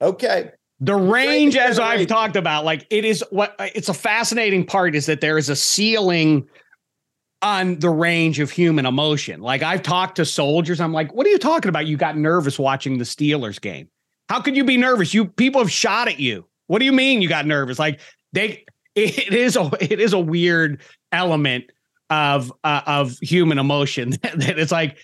[0.00, 0.50] okay.
[0.80, 4.94] The range, as I've talked about, like it is what uh, it's a fascinating part
[4.94, 6.46] is that there is a ceiling
[7.42, 9.40] on the range of human emotion.
[9.40, 11.86] Like I've talked to soldiers, I'm like, what are you talking about?
[11.86, 13.88] You got nervous watching the Steelers game.
[14.28, 15.14] How could you be nervous?
[15.14, 16.46] You people have shot at you.
[16.66, 17.78] What do you mean you got nervous?
[17.78, 18.00] Like
[18.32, 20.80] they it is a it is a weird
[21.12, 21.70] element
[22.10, 24.96] of uh, of human emotion that it's like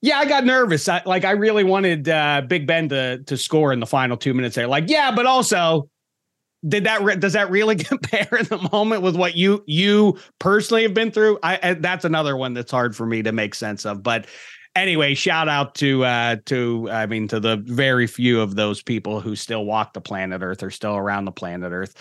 [0.00, 3.72] yeah i got nervous I, like i really wanted uh, big ben to to score
[3.72, 5.88] in the final two minutes there like yeah but also
[6.66, 10.82] did that re- does that really compare in the moment with what you you personally
[10.82, 13.84] have been through i, I that's another one that's hard for me to make sense
[13.84, 14.26] of but
[14.74, 19.20] anyway, shout out to uh to I mean to the very few of those people
[19.20, 21.94] who still walk the planet Earth or still around the planet Earth.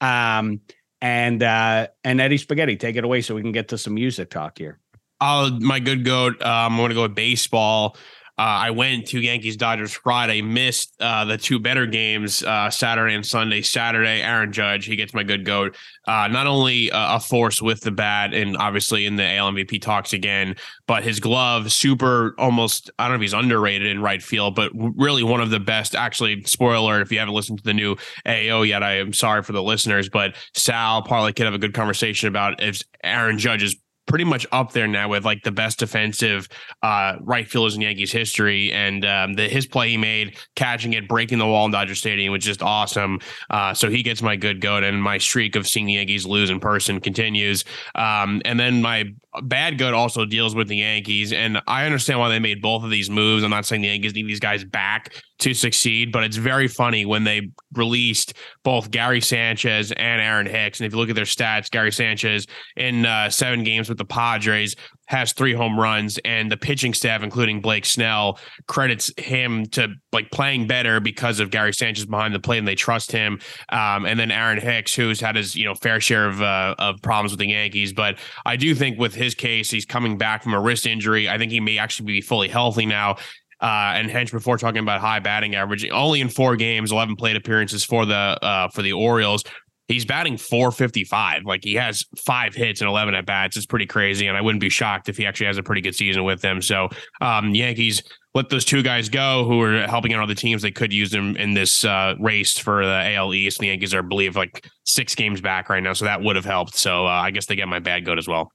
[0.00, 0.60] Um
[1.00, 4.30] and uh and Eddie Spaghetti, take it away so we can get to some music
[4.30, 4.78] talk here.
[5.20, 6.42] Uh, my good goat.
[6.42, 7.96] Um, I'm going to go with baseball.
[8.36, 13.14] Uh, I went to Yankees Dodgers Friday, missed uh, the two better games uh, Saturday
[13.14, 13.62] and Sunday.
[13.62, 15.76] Saturday, Aaron Judge, he gets my good goat.
[16.06, 20.56] Not only a force with the bat and obviously in the AL MVP talks again,
[20.86, 24.72] but his glove, super almost, I don't know if he's underrated in right field, but
[24.74, 25.94] really one of the best.
[25.94, 29.52] Actually, spoiler if you haven't listened to the new AO yet, I am sorry for
[29.52, 33.76] the listeners, but Sal probably could have a good conversation about if Aaron Judge is
[34.06, 36.48] pretty much up there now with like the best defensive
[36.82, 38.72] uh, right fielders in Yankees history.
[38.72, 42.32] And um, the his play he made, catching it, breaking the wall in Dodger Stadium
[42.32, 43.20] was just awesome.
[43.50, 46.50] Uh, so he gets my good goat, and my streak of seeing the Yankees lose
[46.50, 47.64] in person continues.
[47.94, 52.28] Um, and then my bad Good also deals with the Yankees, and I understand why
[52.28, 53.42] they made both of these moves.
[53.42, 57.04] I'm not saying the Yankees need these guys back to succeed, but it's very funny
[57.04, 60.80] when they released both Gary Sanchez and Aaron Hicks.
[60.80, 64.04] And if you look at their stats, Gary Sanchez in uh, seven games with the
[64.04, 69.94] Padres has three home runs, and the pitching staff, including Blake Snell, credits him to
[70.12, 73.38] like playing better because of Gary Sanchez behind the plate, and they trust him.
[73.70, 77.00] Um, and then Aaron Hicks, who's had his you know fair share of uh, of
[77.02, 80.54] problems with the Yankees, but I do think with his case, he's coming back from
[80.54, 81.28] a wrist injury.
[81.28, 83.16] I think he may actually be fully healthy now.
[83.60, 87.36] Uh, and Hench before talking about high batting average, only in four games, eleven plate
[87.36, 89.44] appearances for the uh, for the Orioles
[89.88, 91.44] he's batting 455.
[91.44, 93.56] Like he has five hits and 11 at bats.
[93.56, 94.26] It's pretty crazy.
[94.26, 96.62] And I wouldn't be shocked if he actually has a pretty good season with them.
[96.62, 96.88] So,
[97.20, 98.02] um, Yankees
[98.34, 100.62] let those two guys go who are helping out other teams.
[100.62, 103.60] They could use them in this uh, race for the AL East.
[103.60, 105.92] The Yankees are, I believe, like six games back right now.
[105.92, 106.74] So that would have helped.
[106.76, 108.50] So uh, I guess they get my bad goat as well.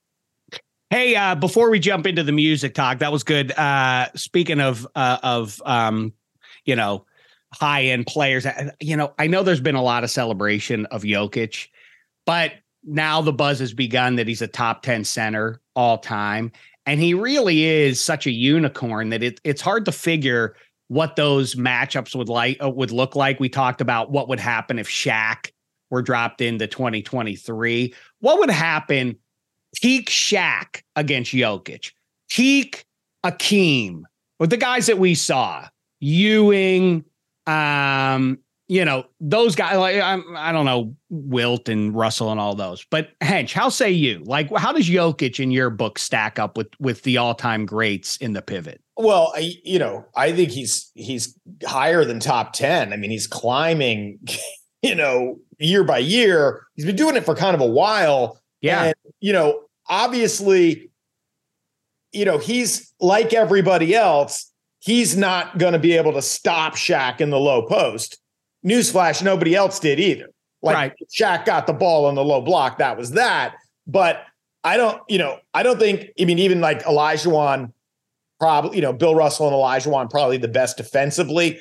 [0.89, 3.52] Hey, uh, before we jump into the music talk, that was good.
[3.52, 6.13] Uh, speaking of uh, of um,
[6.65, 7.06] you know,
[7.53, 8.45] high end players.
[8.79, 11.67] You know, I know there's been a lot of celebration of Jokic,
[12.25, 16.51] but now the buzz has begun that he's a top 10 center all time.
[16.85, 20.55] And he really is such a unicorn that it, it's hard to figure
[20.88, 23.39] what those matchups would like uh, would look like.
[23.39, 25.51] We talked about what would happen if Shaq
[25.91, 27.93] were dropped into 2023.
[28.19, 29.17] What would happen
[29.81, 31.91] peak Shaq against Jokic,
[32.29, 32.85] peak
[33.23, 34.03] Akeem,
[34.39, 35.67] with the guys that we saw,
[35.99, 37.05] Ewing,
[37.49, 42.53] um, you know, those guys like I'm, I don't know Wilt and Russell and all
[42.53, 42.85] those.
[42.91, 44.21] But Hench, how say you?
[44.23, 48.17] Like, how does Jokic in your book stack up with with the all time greats
[48.17, 48.79] in the pivot?
[48.95, 51.35] Well, I, you know, I think he's he's
[51.65, 52.93] higher than top ten.
[52.93, 54.19] I mean, he's climbing,
[54.83, 56.67] you know, year by year.
[56.75, 58.39] He's been doing it for kind of a while.
[58.62, 60.91] Yeah, and, you know, obviously,
[62.12, 64.48] you know, he's like everybody else
[64.80, 68.18] he's not going to be able to stop Shaq in the low post.
[68.65, 70.28] Newsflash, nobody else did either.
[70.62, 70.94] Like right.
[71.13, 73.56] Shaq got the ball on the low block, that was that.
[73.88, 74.24] But
[74.63, 77.72] I don't, you know, I don't think, I mean, even like Olajuwon,
[78.39, 81.60] probably, you know, Bill Russell and Olajuwon probably the best defensively.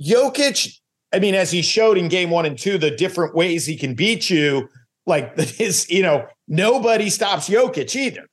[0.00, 0.78] Jokic,
[1.12, 3.94] I mean, as he showed in game one and two, the different ways he can
[3.94, 4.68] beat you,
[5.06, 8.26] like his, you know, nobody stops Jokic either.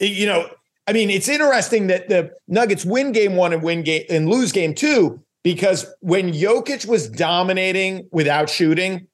[0.00, 0.48] You know,
[0.88, 4.52] I mean, it's interesting that the Nuggets win game one and win game and lose
[4.52, 9.06] game two because when Jokic was dominating without shooting,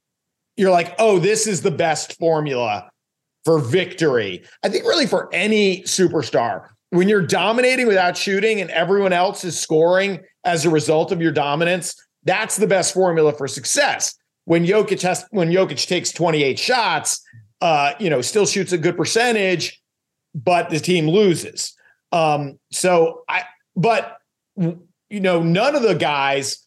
[0.56, 2.88] you're like, oh, this is the best formula
[3.44, 4.44] for victory.
[4.62, 9.58] I think really for any superstar, when you're dominating without shooting and everyone else is
[9.58, 14.14] scoring as a result of your dominance, that's the best formula for success.
[14.44, 17.20] When Jokic has when Jokic takes 28 shots,
[17.60, 19.82] uh, you know, still shoots a good percentage
[20.34, 21.74] but the team loses.
[22.12, 23.44] Um, so I,
[23.76, 24.18] but
[24.56, 26.60] you know, none of the guys.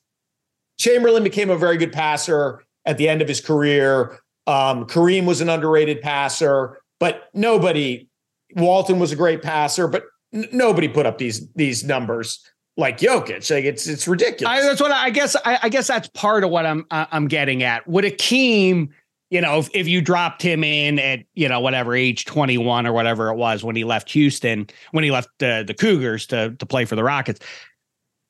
[0.80, 4.19] Chamberlain became a very good passer at the end of his career.
[4.45, 8.08] Um, Kareem was an underrated passer, but nobody.
[8.56, 12.45] Walton was a great passer, but n- nobody put up these these numbers
[12.77, 13.49] like Jokic.
[13.51, 14.60] Like it's it's ridiculous.
[14.60, 15.36] I, that's what I, I guess.
[15.43, 17.88] I, I, guess that's part of what I'm I'm getting at.
[17.88, 18.89] Would Akeem
[19.29, 22.93] you know, if, if you dropped him in at, you know, whatever age 21 or
[22.93, 26.65] whatever it was when he left Houston, when he left uh, the Cougars to, to
[26.65, 27.39] play for the Rockets,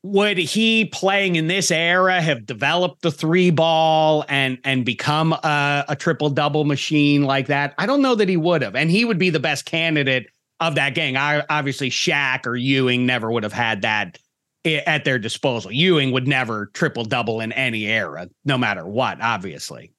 [0.03, 5.85] would he playing in this era have developed the three ball and and become a,
[5.89, 7.73] a triple double machine like that?
[7.77, 8.75] I don't know that he would have.
[8.75, 10.27] And he would be the best candidate
[10.59, 11.17] of that gang.
[11.17, 14.17] I obviously Shaq or Ewing never would have had that
[14.65, 15.71] at their disposal.
[15.71, 19.91] Ewing would never triple double in any era, no matter what, obviously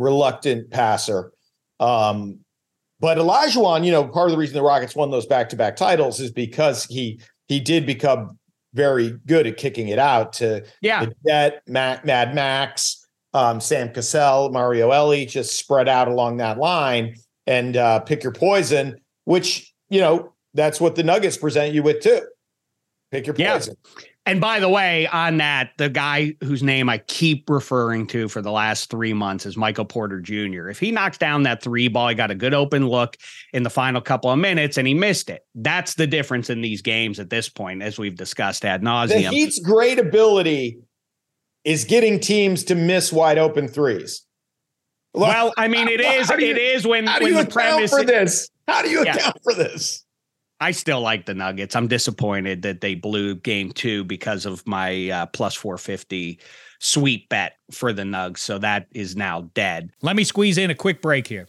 [0.00, 1.32] reluctant passer.
[1.78, 2.40] Um,
[2.98, 6.30] but Olajuwon, you know, part of the reason the Rockets won those back-to-back titles is
[6.30, 8.38] because he he did become
[8.74, 14.50] very good at kicking it out to yeah, Jet, Matt, Mad Max, um, Sam Cassell,
[14.50, 19.00] Mario Elie, just spread out along that line and uh, pick your poison.
[19.24, 22.20] Which you know that's what the Nuggets present you with too.
[23.10, 23.76] Pick your poison.
[23.96, 24.04] Yeah.
[24.26, 28.42] And by the way, on that, the guy whose name I keep referring to for
[28.42, 30.68] the last three months is Michael Porter Jr.
[30.68, 33.16] If he knocks down that three ball, he got a good open look
[33.52, 35.46] in the final couple of minutes and he missed it.
[35.54, 39.08] That's the difference in these games at this point, as we've discussed ad nauseum.
[39.08, 40.78] The Heat's great ability
[41.64, 44.26] is getting teams to miss wide open threes.
[45.14, 46.30] Well, I mean, it is.
[46.30, 48.48] You, it is when how do when you the account premise for this.
[48.68, 49.16] How do you yeah.
[49.16, 50.04] account for this?
[50.60, 51.74] I still like the Nuggets.
[51.74, 56.38] I'm disappointed that they blew game two because of my uh, plus 450
[56.80, 58.38] sweep bet for the Nugs.
[58.38, 59.90] So that is now dead.
[60.02, 61.48] Let me squeeze in a quick break here.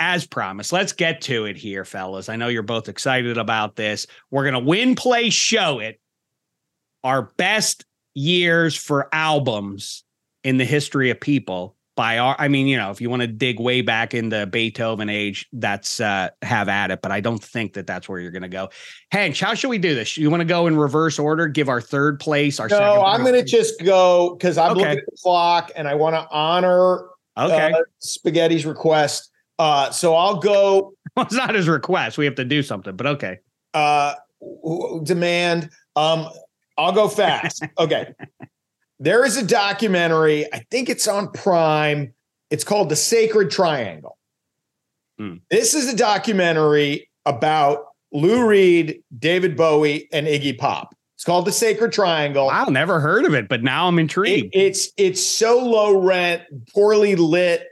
[0.00, 2.28] As promised, let's get to it here, fellas.
[2.28, 4.06] I know you're both excited about this.
[4.30, 6.00] We're going to win, play, show it.
[7.04, 7.84] Our best
[8.14, 10.02] years for albums
[10.42, 13.28] in the history of people by our I mean, you know, if you want to
[13.28, 17.42] dig way back in the Beethoven age, that's uh have at it, but I don't
[17.42, 18.70] think that that's where you're going to go.
[19.12, 20.16] Hench, how should we do this?
[20.16, 23.34] You want to go in reverse order, give our third place, our No, I'm going
[23.34, 24.80] to just go cuz I'm okay.
[24.80, 27.72] looking at the clock and I want to honor okay.
[27.72, 29.30] Uh, Spaghetti's request
[29.60, 30.94] uh, so I'll go.
[31.14, 32.16] Well, it's not his request.
[32.16, 33.40] We have to do something, but okay.
[33.74, 34.14] Uh,
[35.02, 35.68] demand.
[35.96, 36.28] Um,
[36.78, 37.62] I'll go fast.
[37.78, 38.14] okay.
[38.98, 40.50] There is a documentary.
[40.52, 42.14] I think it's on Prime.
[42.48, 44.16] It's called The Sacred Triangle.
[45.18, 45.36] Hmm.
[45.50, 50.96] This is a documentary about Lou Reed, David Bowie, and Iggy Pop.
[51.16, 52.46] It's called The Sacred Triangle.
[52.46, 54.54] Wow, never heard of it, but now I'm intrigued.
[54.54, 56.42] It, it's it's so low rent,
[56.72, 57.66] poorly lit,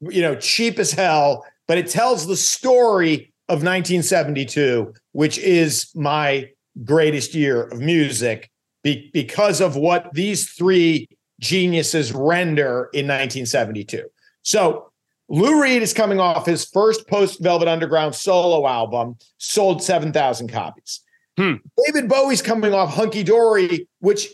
[0.00, 6.48] you know, cheap as hell, but it tells the story of 1972, which is my
[6.84, 8.50] greatest year of music
[8.82, 11.08] be, because of what these three
[11.40, 14.04] geniuses render in 1972.
[14.42, 14.90] So
[15.28, 21.00] Lou Reed is coming off his first post Velvet Underground solo album, sold 7,000 copies.
[21.36, 21.54] Hmm.
[21.84, 24.28] David Bowie's coming off Hunky Dory, which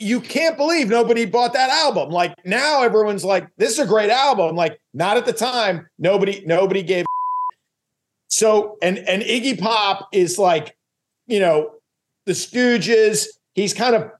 [0.00, 2.08] you can't believe nobody bought that album.
[2.08, 4.56] Like now everyone's like, this is a great album.
[4.56, 7.04] Like, not at the time, nobody, nobody gave.
[8.28, 10.76] So, and and Iggy Pop is like,
[11.26, 11.74] you know,
[12.26, 14.10] the Stooges, he's kind of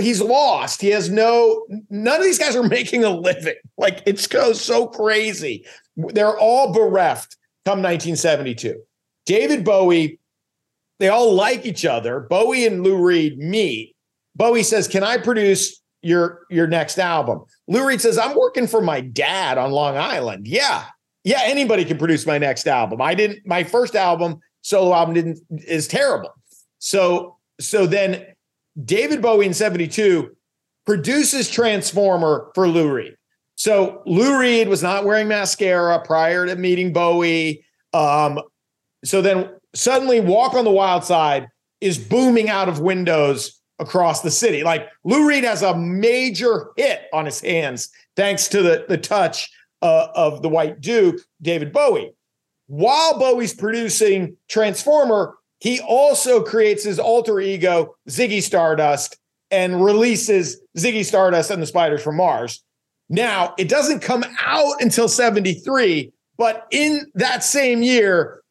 [0.00, 0.80] he's lost.
[0.80, 3.56] He has no none of these guys are making a living.
[3.76, 5.66] Like it goes so crazy.
[5.96, 8.80] They're all bereft come 1972.
[9.26, 10.20] David Bowie,
[11.00, 12.20] they all like each other.
[12.20, 13.95] Bowie and Lou Reed meet.
[14.36, 18.80] Bowie says, "Can I produce your your next album?" Lou Reed says, "I'm working for
[18.80, 20.84] my dad on Long Island." Yeah.
[21.24, 23.02] Yeah, anybody can produce my next album.
[23.02, 26.30] I didn't my first album, solo album didn't is terrible.
[26.78, 28.24] So so then
[28.84, 30.30] David Bowie in 72
[30.84, 33.16] produces Transformer for Lou Reed.
[33.56, 37.64] So Lou Reed was not wearing mascara prior to meeting Bowie.
[37.92, 38.40] Um,
[39.04, 41.48] so then suddenly Walk on the Wild Side
[41.80, 44.62] is booming out of windows across the city.
[44.62, 49.50] Like Lou Reed has a major hit on his hands thanks to the, the touch
[49.82, 52.12] uh, of the White Duke, David Bowie.
[52.68, 59.18] While Bowie's producing Transformer, he also creates his alter ego, Ziggy Stardust,
[59.50, 62.62] and releases Ziggy Stardust and the Spiders from Mars.
[63.08, 68.42] Now, it doesn't come out until 73, but in that same year,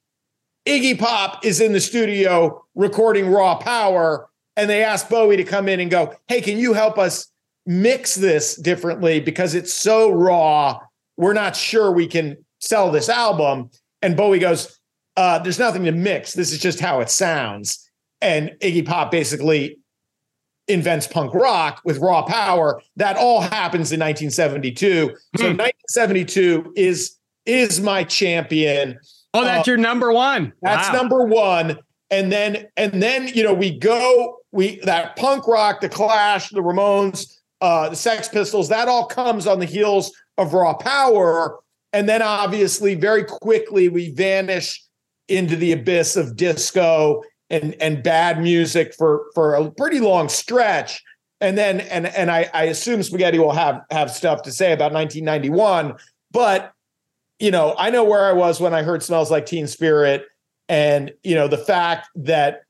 [0.65, 5.67] Iggy Pop is in the studio recording Raw Power, and they ask Bowie to come
[5.67, 7.27] in and go, Hey, can you help us
[7.65, 9.19] mix this differently?
[9.19, 10.79] Because it's so raw,
[11.17, 13.69] we're not sure we can sell this album.
[14.01, 14.79] And Bowie goes,
[15.17, 16.33] uh, there's nothing to mix.
[16.33, 17.89] This is just how it sounds.
[18.21, 19.77] And Iggy Pop basically
[20.67, 22.81] invents punk rock with raw power.
[22.97, 25.15] That all happens in 1972.
[25.37, 26.69] So 1972 hmm.
[26.75, 28.97] is is my champion.
[29.33, 30.53] Oh, that's uh, your number one.
[30.61, 30.95] That's wow.
[30.95, 31.77] number one.
[32.09, 36.61] And then and then you know we go we that punk rock, the Clash, the
[36.61, 38.69] Ramones, uh, the Sex Pistols.
[38.69, 41.59] That all comes on the heels of raw power.
[41.93, 44.81] And then obviously very quickly we vanish
[45.27, 51.03] into the abyss of disco and and bad music for for a pretty long stretch.
[51.41, 54.93] And then and and I, I assume Spaghetti will have have stuff to say about
[54.93, 55.95] 1991,
[56.31, 56.71] but
[57.39, 60.25] you know, I know where I was when I heard Smells Like Teen Spirit
[60.69, 62.64] and you know the fact that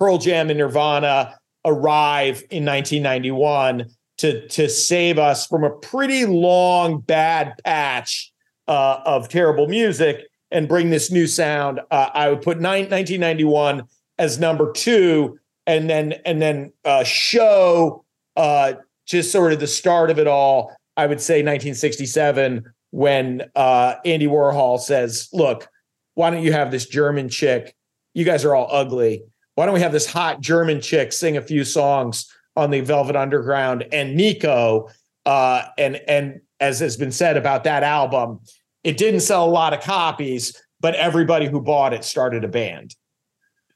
[0.00, 3.86] Pearl Jam and Nirvana arrive in 1991
[4.18, 8.32] to to save us from a pretty long bad patch
[8.66, 11.80] uh, of terrible music and bring this new sound.
[11.90, 13.82] Uh, I would put nine, 1991
[14.18, 18.04] as number two, and then and then uh, show
[18.36, 18.74] uh,
[19.06, 20.74] just sort of the start of it all.
[20.96, 25.68] I would say 1967 when uh, Andy Warhol says, "Look,
[26.14, 27.74] why don't you have this German chick?
[28.14, 29.24] You guys are all ugly.
[29.60, 33.14] Why don't we have this hot German chick sing a few songs on the Velvet
[33.14, 34.88] Underground and Nico?"
[35.26, 38.40] Uh, and and as has been said about that album,
[38.84, 42.96] it didn't sell a lot of copies, but everybody who bought it started a band.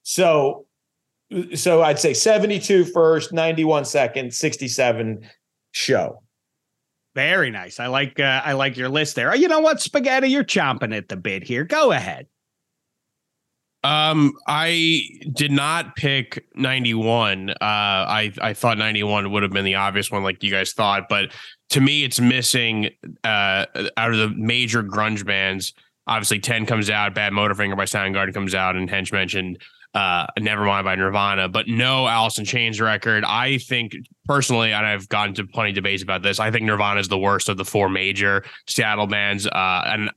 [0.04, 0.64] So,
[1.54, 5.28] so I'd say 72 first, 91 second, 67
[5.72, 6.22] show.
[7.14, 7.78] Very nice.
[7.78, 9.36] I like uh, I like your list there.
[9.36, 10.28] You know what, spaghetti?
[10.28, 11.64] You're chomping at the bit here.
[11.64, 12.26] Go ahead.
[13.84, 17.50] Um, I did not pick 91.
[17.50, 21.08] Uh, I I thought 91 would have been the obvious one, like you guys thought,
[21.08, 21.30] but
[21.70, 22.90] to me, it's missing
[23.24, 23.66] uh,
[23.96, 25.74] out of the major grunge bands.
[26.06, 29.58] Obviously, 10 comes out, Bad Motorfinger by Soundgarden comes out, and Hench mentioned
[29.94, 32.06] uh, Nevermind by Nirvana, but no
[32.38, 33.24] in Chains record.
[33.24, 33.94] I think
[34.26, 37.18] personally, and I've gotten to plenty of debates about this, I think Nirvana is the
[37.18, 39.46] worst of the four major Seattle bands.
[39.46, 40.10] Uh, and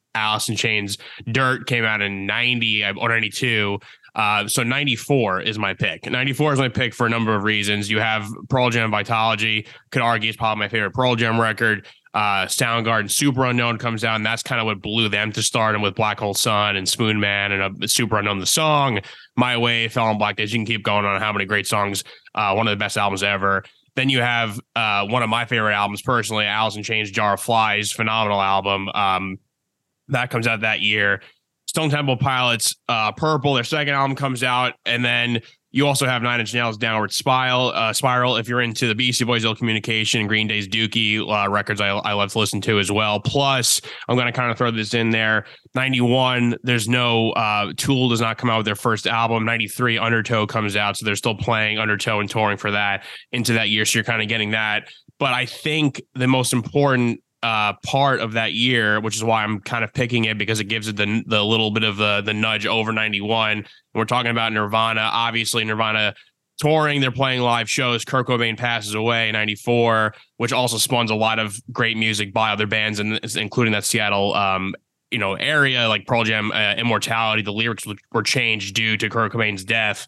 [0.49, 0.97] in Chains
[1.31, 3.79] Dirt came out in 90 or 92.
[4.15, 6.09] Uh, so 94 is my pick.
[6.09, 7.87] 94 is my pick for a number of reasons.
[7.87, 11.85] You have Pearl Jam Vitalogy, could argue is probably my favorite Pearl Jam record.
[12.15, 15.83] Uh, Soundgarden Superunknown comes out, and that's kind of what blew them to start stardom
[15.83, 19.01] with Black Hole Sun and Spoon Man and a Super Unknown the song.
[19.37, 20.51] My Way, Fell on Black Days.
[20.51, 22.03] You can keep going on how many great songs.
[22.35, 23.63] Uh, one of the best albums ever.
[23.95, 27.41] Then you have uh, one of my favorite albums personally, Alice in Chains Jar of
[27.41, 28.89] Flies, phenomenal album.
[28.89, 29.37] Um,
[30.09, 31.21] that comes out that year.
[31.67, 35.41] Stone Temple Pilots, uh, Purple, their second album comes out, and then
[35.77, 37.67] You also have Nine Inch Nails' Downward Spiral.
[37.67, 38.37] Uh, Spiral.
[38.37, 42.13] If you're into the Beastie Boys, Ill Communication, Green Day's Dookie uh, records, I, I
[42.13, 43.19] love to listen to as well.
[43.19, 45.45] Plus, I'm going to kind of throw this in there.
[45.75, 49.45] 91, there's no uh, Tool does not come out with their first album.
[49.45, 53.69] 93, Undertow comes out, so they're still playing Undertow and touring for that into that
[53.69, 53.85] year.
[53.85, 54.89] So you're kind of getting that.
[55.19, 59.59] But I think the most important uh, part of that year, which is why I'm
[59.59, 62.33] kind of picking it because it gives it the the little bit of the the
[62.33, 63.65] nudge over 91.
[63.93, 65.01] we're talking about Nirvana.
[65.01, 66.13] Obviously, Nirvana
[66.59, 68.03] touring, they're playing live shows.
[68.03, 72.51] Kurt Cobain passes away in 94, which also spawns a lot of great music by
[72.51, 74.75] other bands, and including that Seattle um,
[75.11, 77.43] you know area like Pearl Jam, uh, Immortality.
[77.43, 80.07] The lyrics were changed due to Kurt Cobain's death.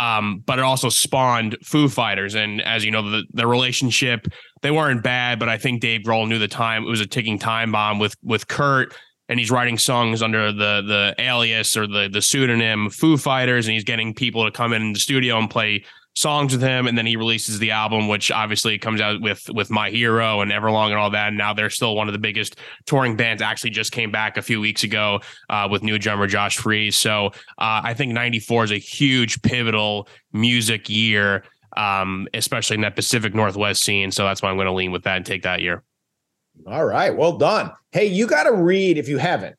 [0.00, 4.26] Um, but it also spawned Foo Fighters, and as you know, the the relationship
[4.62, 7.38] they weren't bad, but I think Dave Grohl knew the time it was a ticking
[7.38, 8.94] time bomb with with Kurt,
[9.28, 13.74] and he's writing songs under the the alias or the the pseudonym Foo Fighters, and
[13.74, 15.84] he's getting people to come in the studio and play
[16.14, 19.70] songs with him and then he releases the album which obviously comes out with with
[19.70, 21.28] my hero and everlong and all that.
[21.28, 22.56] And now they're still one of the biggest
[22.86, 23.40] touring bands.
[23.40, 26.96] Actually just came back a few weeks ago uh, with new drummer josh freese.
[26.96, 27.26] So
[27.58, 31.44] uh, i think 94 is a huge pivotal music year
[31.76, 34.10] um, especially in that pacific northwest scene.
[34.10, 35.82] So that's why i'm going to lean with that and take that year.
[36.66, 37.70] All right well done.
[37.92, 39.56] Hey you got to read if you haven't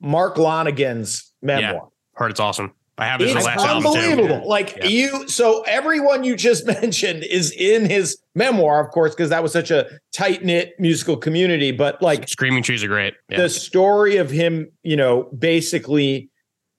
[0.00, 1.72] Mark Lanegan's memoir.
[1.72, 1.80] Yeah,
[2.14, 4.48] heard it's awesome I have his it's last unbelievable.
[4.48, 4.86] Like yeah.
[4.86, 9.52] you, so everyone you just mentioned is in his memoir, of course, because that was
[9.52, 11.70] such a tight knit musical community.
[11.70, 13.14] But like, Screaming Trees are great.
[13.28, 13.38] Yeah.
[13.38, 16.28] The story of him, you know, basically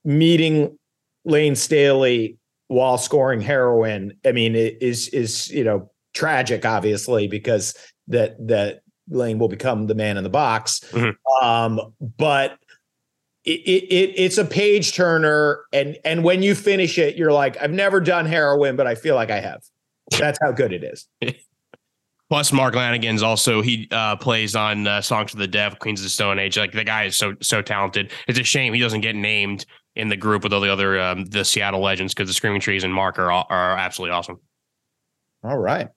[0.04, 0.78] meeting
[1.26, 4.14] Layne Staley while scoring heroin.
[4.26, 7.76] I mean, it is is you know tragic, obviously, because
[8.08, 10.82] that that Layne will become the man in the box.
[10.92, 11.46] Mm-hmm.
[11.46, 12.58] Um, but
[13.52, 17.72] it, it, it's a page turner and and when you finish it you're like i've
[17.72, 19.62] never done heroin but i feel like i have.
[20.18, 21.08] That's how good it is.
[22.30, 26.04] Plus Mark Lanegan's also he uh, plays on uh, songs of the deaf queens of
[26.04, 26.58] the stone age.
[26.58, 28.12] Like the guy is so so talented.
[28.28, 31.26] It's a shame he doesn't get named in the group with all the other um,
[31.26, 34.40] the seattle legends because the screaming trees and mark are, are absolutely awesome.
[35.44, 35.90] All right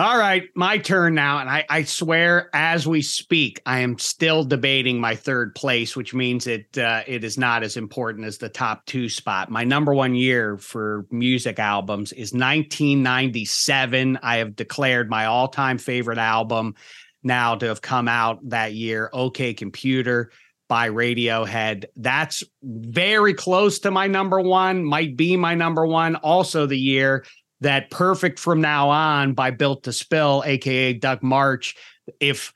[0.00, 1.40] all right, my turn now.
[1.40, 6.14] And I, I swear, as we speak, I am still debating my third place, which
[6.14, 9.50] means it uh, it is not as important as the top two spot.
[9.50, 14.18] My number one year for music albums is 1997.
[14.22, 16.76] I have declared my all time favorite album
[17.22, 19.10] now to have come out that year.
[19.12, 20.30] OK Computer
[20.70, 21.86] by Radiohead.
[21.96, 26.14] That's very close to my number one, might be my number one.
[26.14, 27.24] Also, the year
[27.60, 31.74] that perfect from now on by built to spill aka Doug Martsch
[32.20, 32.52] if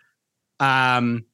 [0.60, 1.24] um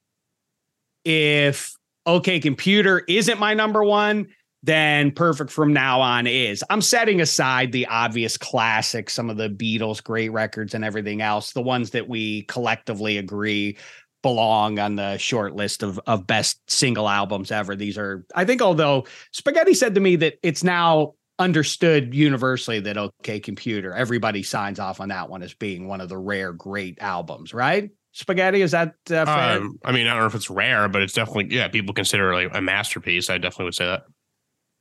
[1.05, 1.75] if
[2.07, 4.29] okay computer isn't my number one
[4.63, 6.63] then perfect from now on is.
[6.69, 11.53] I'm setting aside the obvious classics some of the beatles great records and everything else
[11.53, 13.79] the ones that we collectively agree
[14.23, 17.75] belong on the short list of of best single albums ever.
[17.75, 22.97] These are i think although spaghetti said to me that it's now understood universally that
[22.97, 26.99] OK Computer, everybody signs off on that one as being one of the rare great
[27.01, 27.91] albums, right?
[28.13, 29.23] Spaghetti, is that uh?
[29.23, 31.69] Um, I mean, I don't know if it's rare, but it's definitely yeah.
[31.69, 33.31] People consider it like a masterpiece.
[33.31, 34.03] I definitely would say that.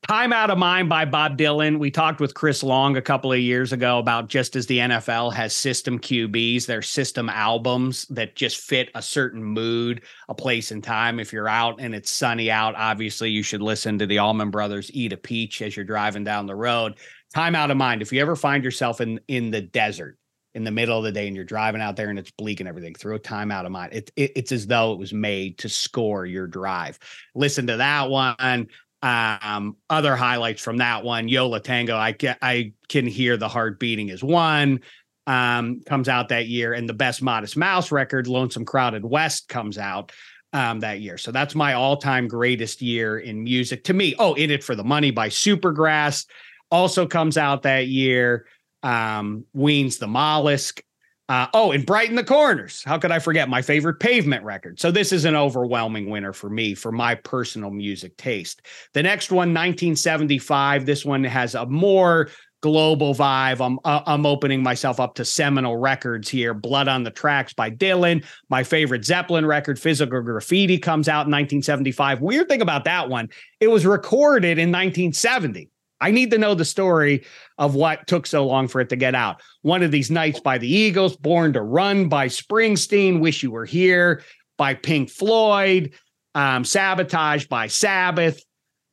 [0.07, 1.77] Time Out of Mind by Bob Dylan.
[1.77, 5.33] We talked with Chris Long a couple of years ago about just as the NFL
[5.33, 10.83] has system QBs, their system albums that just fit a certain mood, a place and
[10.83, 11.19] time.
[11.19, 14.89] If you're out and it's sunny out, obviously you should listen to the Allman Brothers
[14.93, 16.95] Eat a Peach as you're driving down the road.
[17.35, 18.01] Time Out of Mind.
[18.01, 20.17] If you ever find yourself in in the desert
[20.55, 22.67] in the middle of the day and you're driving out there and it's bleak and
[22.67, 23.93] everything, throw time out of mind.
[23.93, 26.97] It, it, it's as though it was made to score your drive.
[27.35, 28.67] Listen to that one.
[29.01, 31.95] Um, other highlights from that one, Yo La Tengo.
[31.95, 34.81] I get I can hear the heart beating is one.
[35.27, 39.77] Um, comes out that year, and the best Modest Mouse record, Lonesome Crowded West, comes
[39.77, 40.11] out
[40.53, 41.17] um, that year.
[41.17, 44.15] So that's my all-time greatest year in music to me.
[44.17, 46.25] Oh, In It for the Money by Supergrass
[46.71, 48.47] also comes out that year.
[48.81, 50.81] Um, Ween's The Mollusk
[51.29, 52.83] uh, oh, and Brighten the Corners.
[52.83, 54.79] How could I forget my favorite pavement record?
[54.79, 58.63] So this is an overwhelming winner for me for my personal music taste.
[58.93, 60.87] The next one, 1975.
[60.87, 62.29] This one has a more
[62.61, 63.63] global vibe.
[63.63, 66.55] I'm uh, I'm opening myself up to seminal records here.
[66.55, 68.25] Blood on the Tracks by Dylan.
[68.49, 72.21] My favorite Zeppelin record, Physical Graffiti, comes out in 1975.
[72.21, 75.69] Weird thing about that one, it was recorded in 1970.
[76.01, 77.25] I need to know the story
[77.57, 79.41] of what took so long for it to get out.
[79.61, 83.65] One of these nights by the Eagles, Born to Run by Springsteen, Wish You Were
[83.65, 84.23] Here
[84.57, 85.93] by Pink Floyd,
[86.35, 88.41] um, Sabotage by Sabbath,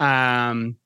[0.01, 0.77] um,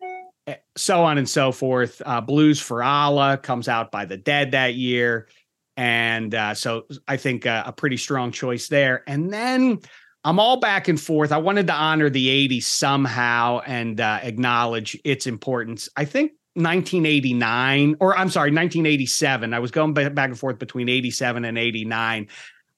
[0.77, 2.03] so on and so forth.
[2.05, 5.29] Uh, Blues for Allah comes out by the Dead that year.
[5.77, 9.03] And uh, so I think uh, a pretty strong choice there.
[9.07, 9.79] And then
[10.25, 11.33] I'm all back and forth.
[11.33, 15.89] I wanted to honor the 80s somehow and uh, acknowledge its importance.
[15.97, 19.55] I think 1989, or I'm sorry, 1987.
[19.55, 22.29] I was going back and forth between 87 and 89.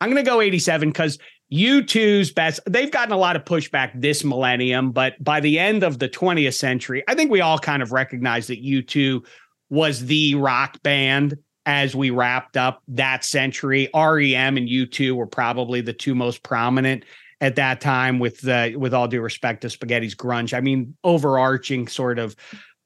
[0.01, 1.19] I'm going to go 87 because
[1.53, 5.99] U2's best, they've gotten a lot of pushback this millennium, but by the end of
[5.99, 9.25] the 20th century, I think we all kind of recognize that U2
[9.69, 11.37] was the rock band
[11.67, 13.89] as we wrapped up that century.
[13.95, 17.05] REM and U2 were probably the two most prominent
[17.43, 20.57] at that time with the with all due respect to spaghetti's grunge.
[20.57, 22.37] I mean, overarching sort of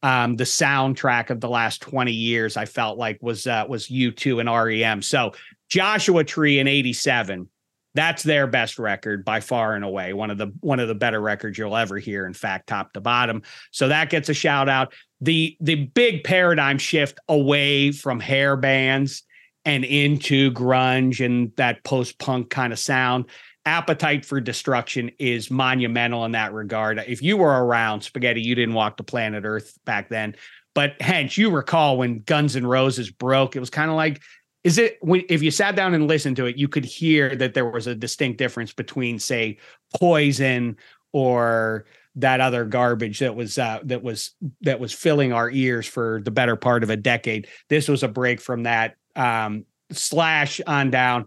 [0.02, 4.40] um, the soundtrack of the last 20 years, I felt like was uh, was U2
[4.40, 5.02] and REM.
[5.02, 5.32] So
[5.68, 7.48] Joshua Tree in 87.
[7.94, 10.12] That's their best record by far and away.
[10.12, 13.00] One of the one of the better records you'll ever hear, in fact, top to
[13.00, 13.42] bottom.
[13.70, 14.92] So that gets a shout out.
[15.20, 19.22] The the big paradigm shift away from hair bands
[19.64, 23.26] and into grunge and that post-punk kind of sound
[23.66, 27.02] appetite for destruction is monumental in that regard.
[27.06, 30.36] If you were around, Spaghetti, you didn't walk the planet Earth back then.
[30.74, 34.22] But Hench, you recall when Guns N' Roses broke, it was kind of like,
[34.62, 37.54] is it when if you sat down and listened to it, you could hear that
[37.54, 39.58] there was a distinct difference between, say,
[39.98, 40.76] Poison
[41.12, 41.86] or
[42.16, 46.30] that other garbage that was uh, that was that was filling our ears for the
[46.30, 47.48] better part of a decade.
[47.68, 48.96] This was a break from that.
[49.14, 51.26] Um, slash on down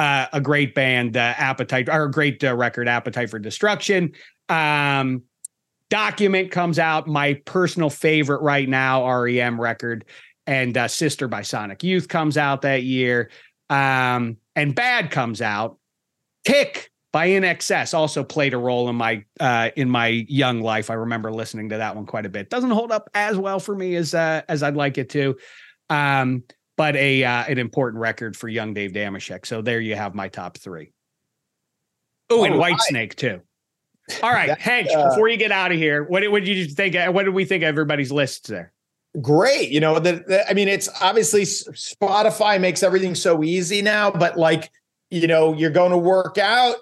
[0.00, 4.12] uh, a great band, uh, Appetite, or a great uh, record, Appetite for Destruction.
[4.48, 5.24] Um,
[5.90, 10.06] Document comes out, my personal favorite right now, REM record,
[10.46, 13.30] and uh, Sister by Sonic Youth comes out that year.
[13.68, 15.76] Um, and Bad comes out.
[16.46, 20.88] Kick by INXS also played a role in my uh, in my young life.
[20.88, 22.48] I remember listening to that one quite a bit.
[22.48, 25.36] Doesn't hold up as well for me as uh, as I'd like it to.
[25.90, 26.44] Um,
[26.76, 29.46] but a uh, an important record for young Dave Dameshek.
[29.46, 30.92] So there you have my top three.
[32.30, 32.80] Oh, and White.
[32.80, 33.40] Snake too.
[34.22, 34.88] All right, Hank.
[34.94, 36.94] Uh, before you get out of here, what did, what did you think?
[37.14, 38.72] What did we think everybody's lists there?
[39.20, 39.70] Great.
[39.70, 44.36] You know, the, the, I mean, it's obviously Spotify makes everything so easy now, but
[44.36, 44.70] like,
[45.10, 46.76] you know, you're going to work out,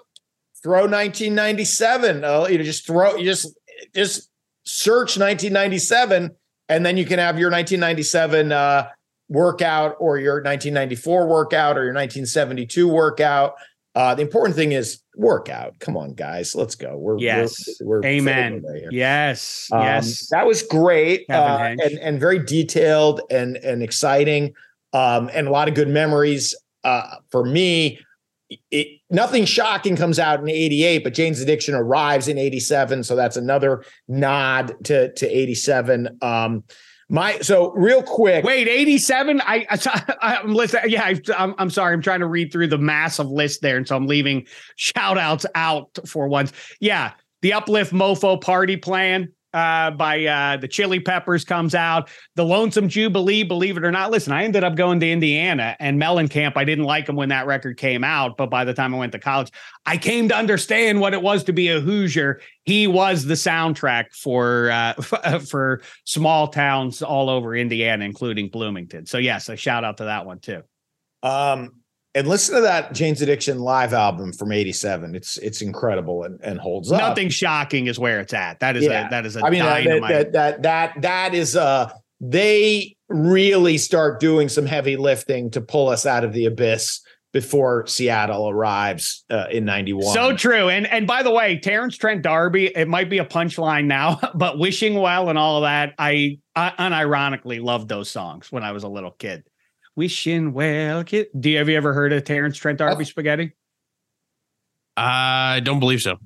[0.61, 2.23] throw 1997.
[2.23, 3.57] Uh, you know, just throw, you just,
[3.95, 4.29] just
[4.63, 6.29] search 1997,
[6.67, 8.89] and then you can have your 1997 uh,
[9.29, 13.55] workout or your 1994 workout or your 1972 workout.
[13.95, 15.77] Uh, the important thing is workout.
[15.79, 16.97] Come on, guys, let's go.
[16.97, 18.63] We're yes, we're, we're amen.
[18.91, 24.53] Yes, um, yes, that was great uh, and and very detailed and and exciting,
[24.93, 27.99] um, and a lot of good memories uh, for me.
[28.71, 33.37] It, nothing shocking comes out in 88 but jane's addiction arrives in 87 so that's
[33.37, 36.63] another nod to to 87 um
[37.09, 38.45] my so real quick.
[38.45, 39.41] Wait, 87.
[39.41, 39.65] I,
[40.21, 40.91] I am listening.
[40.91, 41.93] Yeah, I, I'm I'm sorry.
[41.93, 44.45] I'm trying to read through the massive list there, and so I'm leaving
[44.75, 46.53] shout outs out for once.
[46.79, 52.09] Yeah, the Uplift Mofo Party Plan uh, by uh, the Chili Peppers comes out.
[52.35, 54.11] The Lonesome Jubilee, believe it or not.
[54.11, 56.53] Listen, I ended up going to Indiana and Mellencamp.
[56.55, 59.11] I didn't like him when that record came out, but by the time I went
[59.13, 59.51] to college,
[59.85, 62.41] I came to understand what it was to be a Hoosier.
[62.63, 64.93] He was the soundtrack for uh,
[65.39, 69.05] for small towns all over Indiana, including Bloomington.
[69.05, 70.61] So yes, a shout out to that one too.
[71.23, 71.79] Um,
[72.15, 75.15] and listen to that Jane's Addiction live album from 87.
[75.15, 76.99] It's it's incredible and, and holds up.
[76.99, 78.59] Nothing shocking is where it's at.
[78.59, 79.07] That is yeah.
[79.07, 83.77] a that is a I mean that, that, that that that is uh they really
[83.77, 87.01] start doing some heavy lifting to pull us out of the abyss
[87.31, 90.13] before Seattle arrives uh, in 91.
[90.13, 90.69] So true.
[90.69, 94.57] And and by the way, Terence Trent D'Arby, it might be a punchline now, but
[94.57, 98.83] wishing well and all of that, I, I unironically loved those songs when I was
[98.83, 99.43] a little kid.
[99.95, 101.03] Wishing well.
[101.03, 101.27] Kid.
[101.37, 103.53] Do you have you ever heard of Terence Trent D'Arby Spaghetti?
[104.95, 106.17] I don't believe so.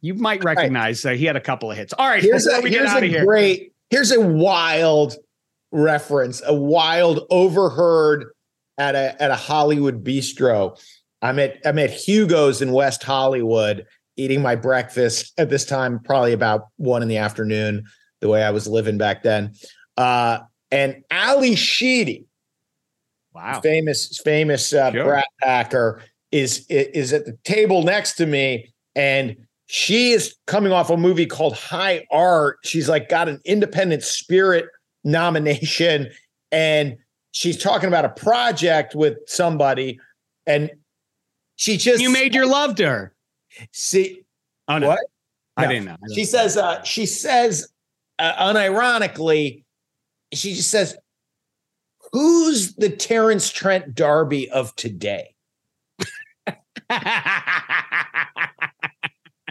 [0.00, 1.12] You might recognize right.
[1.12, 1.92] uh, he had a couple of hits.
[1.92, 3.24] All right, here's a, here's a here.
[3.24, 3.72] great.
[3.90, 5.14] Here's a wild
[5.72, 8.26] reference, a wild overheard
[8.76, 10.80] at a at a Hollywood bistro.
[11.20, 13.86] I'm at I'm at Hugo's in West Hollywood
[14.18, 17.84] eating my breakfast at this time, probably about one in the afternoon,
[18.20, 19.54] the way I was living back then.
[19.96, 20.40] Uh,
[20.70, 22.26] and Ally Sheedy,
[23.38, 23.60] Wow.
[23.60, 25.04] Famous, famous uh, sure.
[25.04, 29.36] Brat Packer is is at the table next to me, and
[29.66, 32.58] she is coming off a movie called High Art.
[32.64, 34.66] She's like got an Independent Spirit
[35.04, 36.10] nomination,
[36.50, 36.96] and
[37.30, 40.00] she's talking about a project with somebody,
[40.44, 40.68] and
[41.54, 43.14] she just you made your love to her.
[43.70, 44.22] See,
[44.66, 45.00] oh no, what?
[45.56, 45.92] I didn't know.
[45.92, 47.68] I she says, uh, she says,
[48.18, 49.62] uh, unironically,
[50.32, 50.96] she just says,
[52.12, 55.34] "Who's the Terence Trent D'Arby of today?"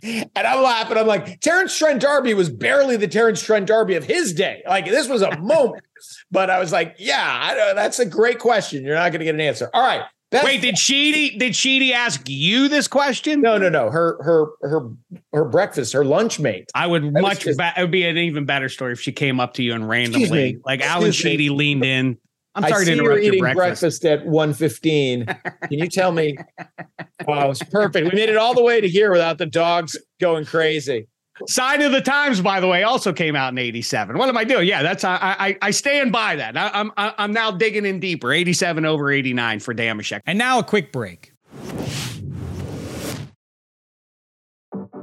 [0.03, 0.97] And I'm laughing.
[0.97, 4.61] I'm like, Terence Trent D'Arby was barely the Terence Trent D'Arby of his day.
[4.67, 5.83] Like this was a moment.
[6.29, 8.83] But I was like, yeah, I don't, that's a great question.
[8.83, 9.69] You're not going to get an answer.
[9.73, 10.03] All right.
[10.29, 13.39] Best Wait, did Sheedy did Sheedy ask you this question?
[13.39, 13.89] No, no, no.
[13.89, 14.89] Her her her
[15.31, 16.69] her breakfast, her lunch mate.
[16.75, 19.39] I would that much just, it would be an even better story if she came
[19.39, 22.17] up to you and randomly, like Alan Sheedy leaned in.
[22.57, 24.01] I'm sorry to interrupt you eating breakfast.
[24.01, 25.69] breakfast at 1.15.
[25.69, 26.37] Can you tell me?
[27.27, 28.05] Oh, it's perfect.
[28.09, 31.07] We made it all the way to here without the dogs going crazy.
[31.47, 34.17] Sign of the Times, by the way, also came out in '87.
[34.17, 34.67] What am I doing?
[34.67, 36.55] Yeah, that's I I, I stand by that.
[36.55, 38.31] I, I'm I'm now digging in deeper.
[38.31, 40.21] '87 over '89 for Dameshek.
[40.27, 41.33] And now a quick break.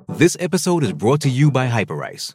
[0.08, 2.34] This episode is brought to you by Hyperice,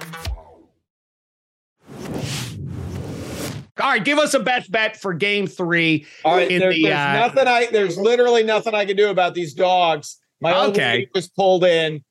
[3.81, 6.05] All right, give us a best bet for game three.
[6.23, 9.33] All right, there, the, there's uh, nothing I there's literally nothing I can do about
[9.33, 10.17] these dogs.
[10.39, 12.03] My okay was pulled in.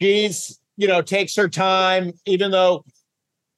[0.00, 2.84] She's you know takes her time, even though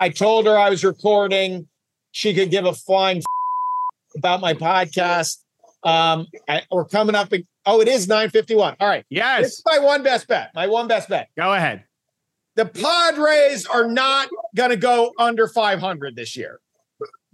[0.00, 1.68] I told her I was recording.
[2.12, 3.22] She could give a flying
[4.16, 5.38] about my podcast.
[5.84, 7.32] Um, I, we're coming up.
[7.32, 8.76] In, oh, it is 951.
[8.80, 9.04] All right.
[9.08, 9.42] Yes.
[9.42, 10.50] This is my one best bet.
[10.54, 11.28] My one best bet.
[11.36, 11.84] Go ahead.
[12.56, 16.58] The Padres are not going to go under 500 this year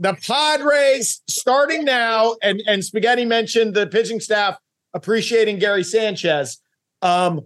[0.03, 4.59] the Padres starting now, and and Spaghetti mentioned the pitching staff
[4.94, 6.61] appreciating Gary Sanchez.
[7.03, 7.42] Um,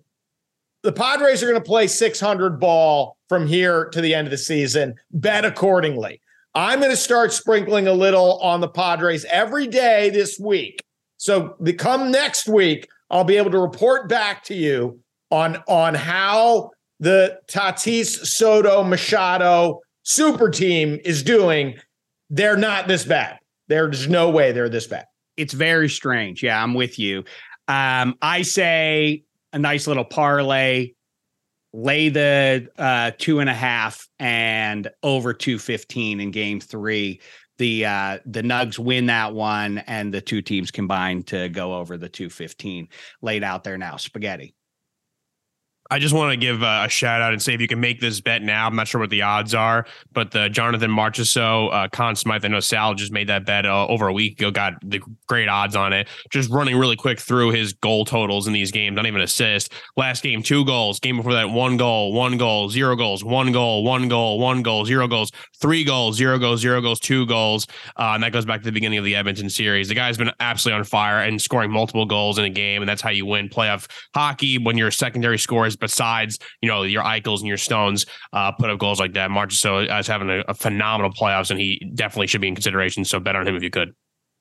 [0.83, 4.39] the Padres are going to play 600 ball from here to the end of the
[4.39, 4.95] season.
[5.11, 6.21] Bet accordingly.
[6.55, 10.83] I'm going to start sprinkling a little on the Padres every day this week.
[11.19, 14.99] So the come next week, I'll be able to report back to you
[15.31, 21.75] on on how the Tatis Soto Machado super team is doing
[22.31, 23.39] they're not this bad.
[23.69, 25.07] There's no way they're this bad.
[25.37, 26.43] It's very strange.
[26.43, 27.25] Yeah, I'm with you.
[27.69, 30.93] Um, I say a nice little parlay,
[31.73, 37.21] lay the uh, two and a half and over 215 in game three.
[37.59, 41.97] The uh, the Nugs win that one, and the two teams combine to go over
[41.97, 42.89] the 215
[43.23, 43.97] laid out there now.
[43.97, 44.56] Spaghetti.
[45.91, 48.21] I just want to give a shout out and say if you can make this
[48.21, 52.17] bet now, I'm not sure what the odds are, but the Jonathan Marchessault, uh, Conn
[52.17, 55.01] Smythe, I know Sal just made that bet uh, over a week ago, got the
[55.29, 56.09] great odds on it.
[56.31, 59.73] Just running really quick through his goal totals in these games, not even assist.
[59.97, 60.99] Last game, two goals.
[60.99, 64.85] Game before that, one goal, one goal, zero goals, one goal, one goal, one goal,
[64.85, 65.31] zero goals,
[65.61, 67.67] three goals, zero goals, zero goals, two goals.
[67.97, 69.89] Uh, and that goes back to the beginning of the Edmonton series.
[69.89, 73.03] The guy's been absolutely on fire and scoring multiple goals in a game, and that's
[73.03, 75.39] how you win playoff hockey when your secondary
[75.77, 79.31] besides you know your Eichels and your Stones uh, put up goals like that.
[79.31, 83.05] Marchessault is having a, a, phenomenal playoffs, and he definitely should be in consideration.
[83.05, 83.95] So bet on him if you could.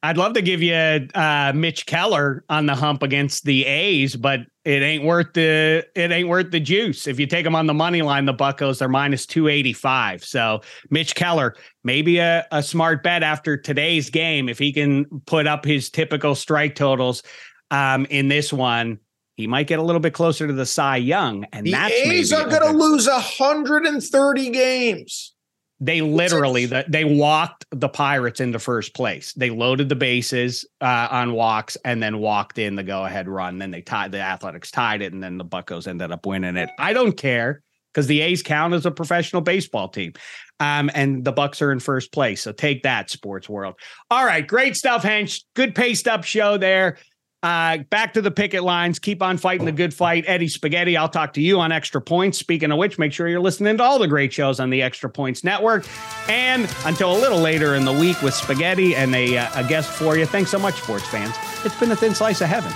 [0.05, 4.41] I'd love to give you uh, Mitch Keller on the hump against the A's, but
[4.63, 7.07] it ain't worth the it ain't worth the juice.
[7.07, 10.23] If you take them on the money line, the Buckos they're minus two eighty five.
[10.23, 10.61] So
[10.91, 15.65] Mitch Keller, maybe a, a smart bet after today's game if he can put up
[15.65, 17.23] his typical strike totals
[17.71, 18.99] um, in this one
[19.35, 22.31] he might get a little bit closer to the Cy Young, and the that's A's
[22.31, 25.33] are going to lose 130 games.
[25.81, 29.33] They literally the, they walked the Pirates into first place.
[29.33, 33.59] They loaded the bases uh, on walks and then walked in the go ahead run.
[33.59, 36.69] Then they tied the Athletics tied it, and then the Buckos ended up winning it.
[36.79, 37.61] I don't care
[37.93, 40.13] because the A's count as a professional baseball team.
[40.61, 42.41] Um, and the Bucks are in first place.
[42.41, 43.75] So take that, sports world.
[44.09, 45.43] All right, great stuff, Hench.
[45.53, 46.97] Good paced up show there.
[47.45, 48.97] Uh, back to the picket lines.
[48.97, 50.23] Keep on fighting the good fight.
[50.25, 52.39] Eddie Spaghetti, I'll talk to you on Extra Points.
[52.39, 55.11] Speaking of which, make sure you're listening to all the great shows on the Extra
[55.11, 55.85] Points Network.
[56.27, 59.91] And until a little later in the week with Spaghetti and a, uh, a guest
[59.91, 60.25] for you.
[60.25, 61.35] Thanks so much, sports fans.
[61.63, 62.73] It's been a thin slice of heaven.